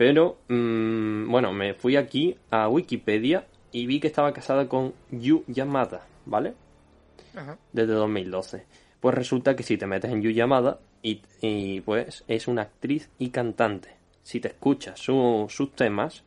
[0.04, 5.44] Pero, mm, bueno, me fui aquí a Wikipedia y vi que estaba casada con Yu
[5.46, 6.54] Yamada, ¿vale?
[7.36, 7.56] Ajá.
[7.72, 8.66] Desde 2012.
[8.98, 13.10] Pues resulta que si te metes en Yu Yamada y, y, pues es una actriz
[13.20, 13.90] y cantante.
[14.24, 16.24] Si te escuchas su- sus temas,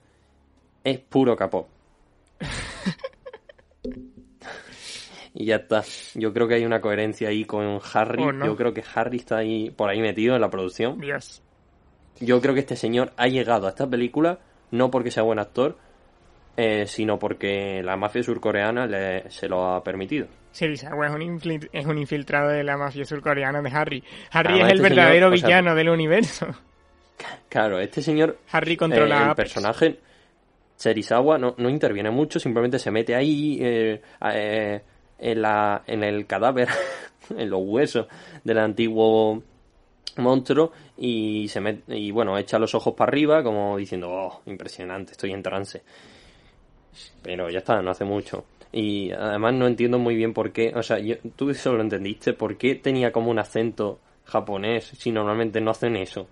[0.86, 1.68] es puro capó.
[5.34, 5.84] y ya está.
[6.14, 8.24] Yo creo que hay una coherencia ahí con Harry.
[8.24, 8.46] Oh, no.
[8.46, 10.98] Yo creo que Harry está ahí por ahí metido en la producción.
[11.02, 11.42] Dios.
[12.20, 14.40] Yo creo que este señor ha llegado a esta película
[14.72, 15.78] no porque sea buen actor,
[16.58, 20.28] eh, sino porque la mafia surcoreana le, se lo ha permitido.
[20.52, 24.04] Serizawa es es un infiltrado de la mafia surcoreana de Harry.
[24.32, 26.48] Harry Además, es el este verdadero señor, o sea, villano del universo.
[27.48, 29.54] Claro, este señor, Harry eh, controla a el Apex.
[29.54, 30.00] personaje,
[30.76, 34.02] Serizawa, no, no interviene mucho, simplemente se mete ahí eh,
[34.34, 34.82] eh,
[35.18, 36.68] en, la, en el cadáver,
[37.38, 38.08] en los huesos
[38.44, 39.42] del antiguo
[40.18, 45.12] monstruo y se met- y bueno, echa los ojos para arriba como diciendo, oh, impresionante,
[45.14, 45.84] estoy en trance.
[47.24, 48.46] Pero ya está, no hace mucho.
[48.72, 52.34] Y además no entiendo muy bien por qué, o sea, yo- tú eso lo entendiste,
[52.34, 56.28] por qué tenía como un acento japonés si normalmente no hacen eso.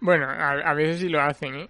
[0.00, 1.68] Bueno, a, a veces sí lo hacen, ¿eh?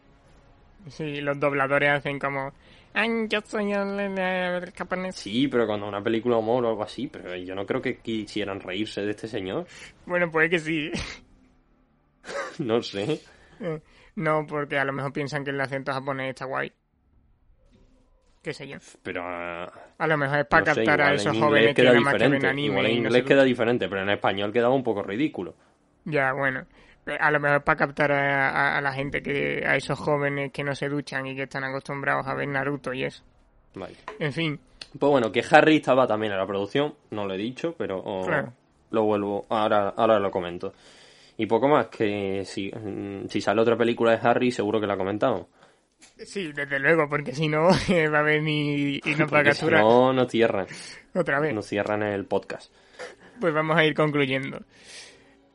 [0.88, 2.52] Sí, los dobladores hacen como...
[2.92, 5.16] "Ay, yo soy el, el- el japonés".
[5.16, 8.60] Sí, pero cuando una película humor o algo así, pero yo no creo que quisieran
[8.60, 9.66] reírse de este señor.
[10.04, 10.90] Bueno, puede que sí.
[12.58, 13.20] No sé.
[13.60, 13.80] Eh,
[14.16, 16.72] no, porque a lo mejor piensan que el acento japonés está guay.
[18.42, 18.76] Qué sé yo.
[19.02, 22.00] Pero ah, A lo mejor es para no sé, captar a esos jóvenes que nada
[22.00, 24.84] más que ven anime Igual en no inglés queda diferente, pero en español quedaba un
[24.84, 25.54] poco ridículo.
[26.04, 26.66] Ya, bueno.
[27.20, 30.62] A lo mejor para captar a, a- a la gente que, a esos jóvenes que
[30.64, 33.22] no se duchan y que están acostumbrados a ver Naruto y eso.
[33.74, 33.94] Vale.
[34.18, 34.60] En fin,
[34.98, 38.26] Pues bueno, que Harry estaba también en la producción, no lo he dicho, pero oh,
[38.26, 38.52] Claro.
[38.90, 40.72] lo vuelvo, ahora, ahora lo comento.
[41.36, 44.96] Y poco más, que si, mm, si sale otra película de Harry, seguro que la
[44.96, 45.46] comentamos.
[46.18, 49.54] sí, desde luego, porque si no eh, va a venir y nos va a Porque
[49.54, 50.66] si capturar no, nos cierran,
[51.14, 51.54] otra vez.
[51.54, 52.72] nos cierran el podcast.
[53.40, 54.60] Pues vamos a ir concluyendo.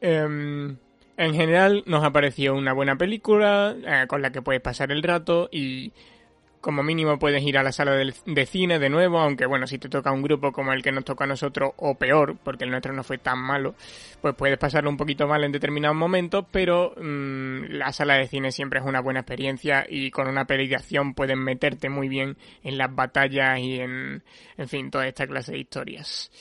[0.01, 0.77] Em,
[1.17, 5.03] en general nos ha parecido una buena película eh, con la que puedes pasar el
[5.03, 5.91] rato y
[6.61, 9.87] como mínimo puedes ir a la sala de, cine de nuevo, aunque bueno, si te
[9.89, 12.93] toca un grupo como el que nos toca a nosotros, o peor, porque el nuestro
[12.93, 13.75] no fue tan malo,
[14.21, 18.51] pues puedes pasarlo un poquito mal en determinados momentos, pero mmm, la sala de cine
[18.51, 20.69] siempre es una buena experiencia y con una peli
[21.15, 24.23] puedes meterte muy bien en las batallas y en,
[24.57, 26.31] en fin, toda esta clase de historias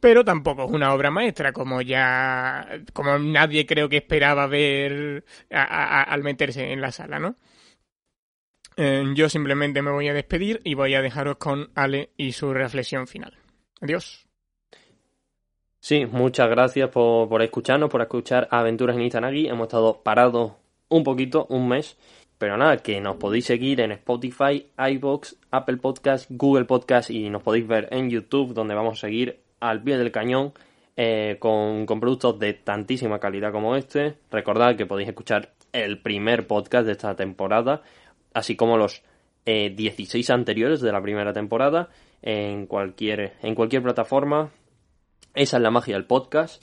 [0.00, 6.22] pero tampoco es una obra maestra, como ya, como nadie creo que esperaba ver al
[6.22, 7.36] meterse en la sala, ¿no?
[8.76, 12.52] Eh, yo simplemente me voy a despedir y voy a dejaros con Ale y su
[12.52, 13.38] reflexión final.
[13.80, 14.26] Adiós.
[15.80, 19.48] Sí, muchas gracias por, por escucharnos, por escuchar Aventuras en Izanagi.
[19.48, 20.52] Hemos estado parados
[20.88, 21.96] un poquito, un mes.
[22.38, 27.42] Pero nada, que nos podéis seguir en Spotify, iBox, Apple Podcast, Google Podcast y nos
[27.42, 30.52] podéis ver en YouTube, donde vamos a seguir al pie del cañón
[30.96, 34.16] eh, con, con, productos de tantísima calidad como este.
[34.30, 37.82] Recordad que podéis escuchar el primer podcast de esta temporada,
[38.34, 39.02] así como los
[39.46, 41.88] eh, 16 anteriores de la primera temporada,
[42.20, 44.50] en cualquier, en cualquier plataforma.
[45.34, 46.62] Esa es la magia del podcast.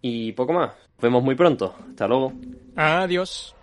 [0.00, 0.70] Y poco más.
[0.70, 1.74] Nos vemos muy pronto.
[1.90, 2.32] Hasta luego.
[2.76, 3.53] Adiós.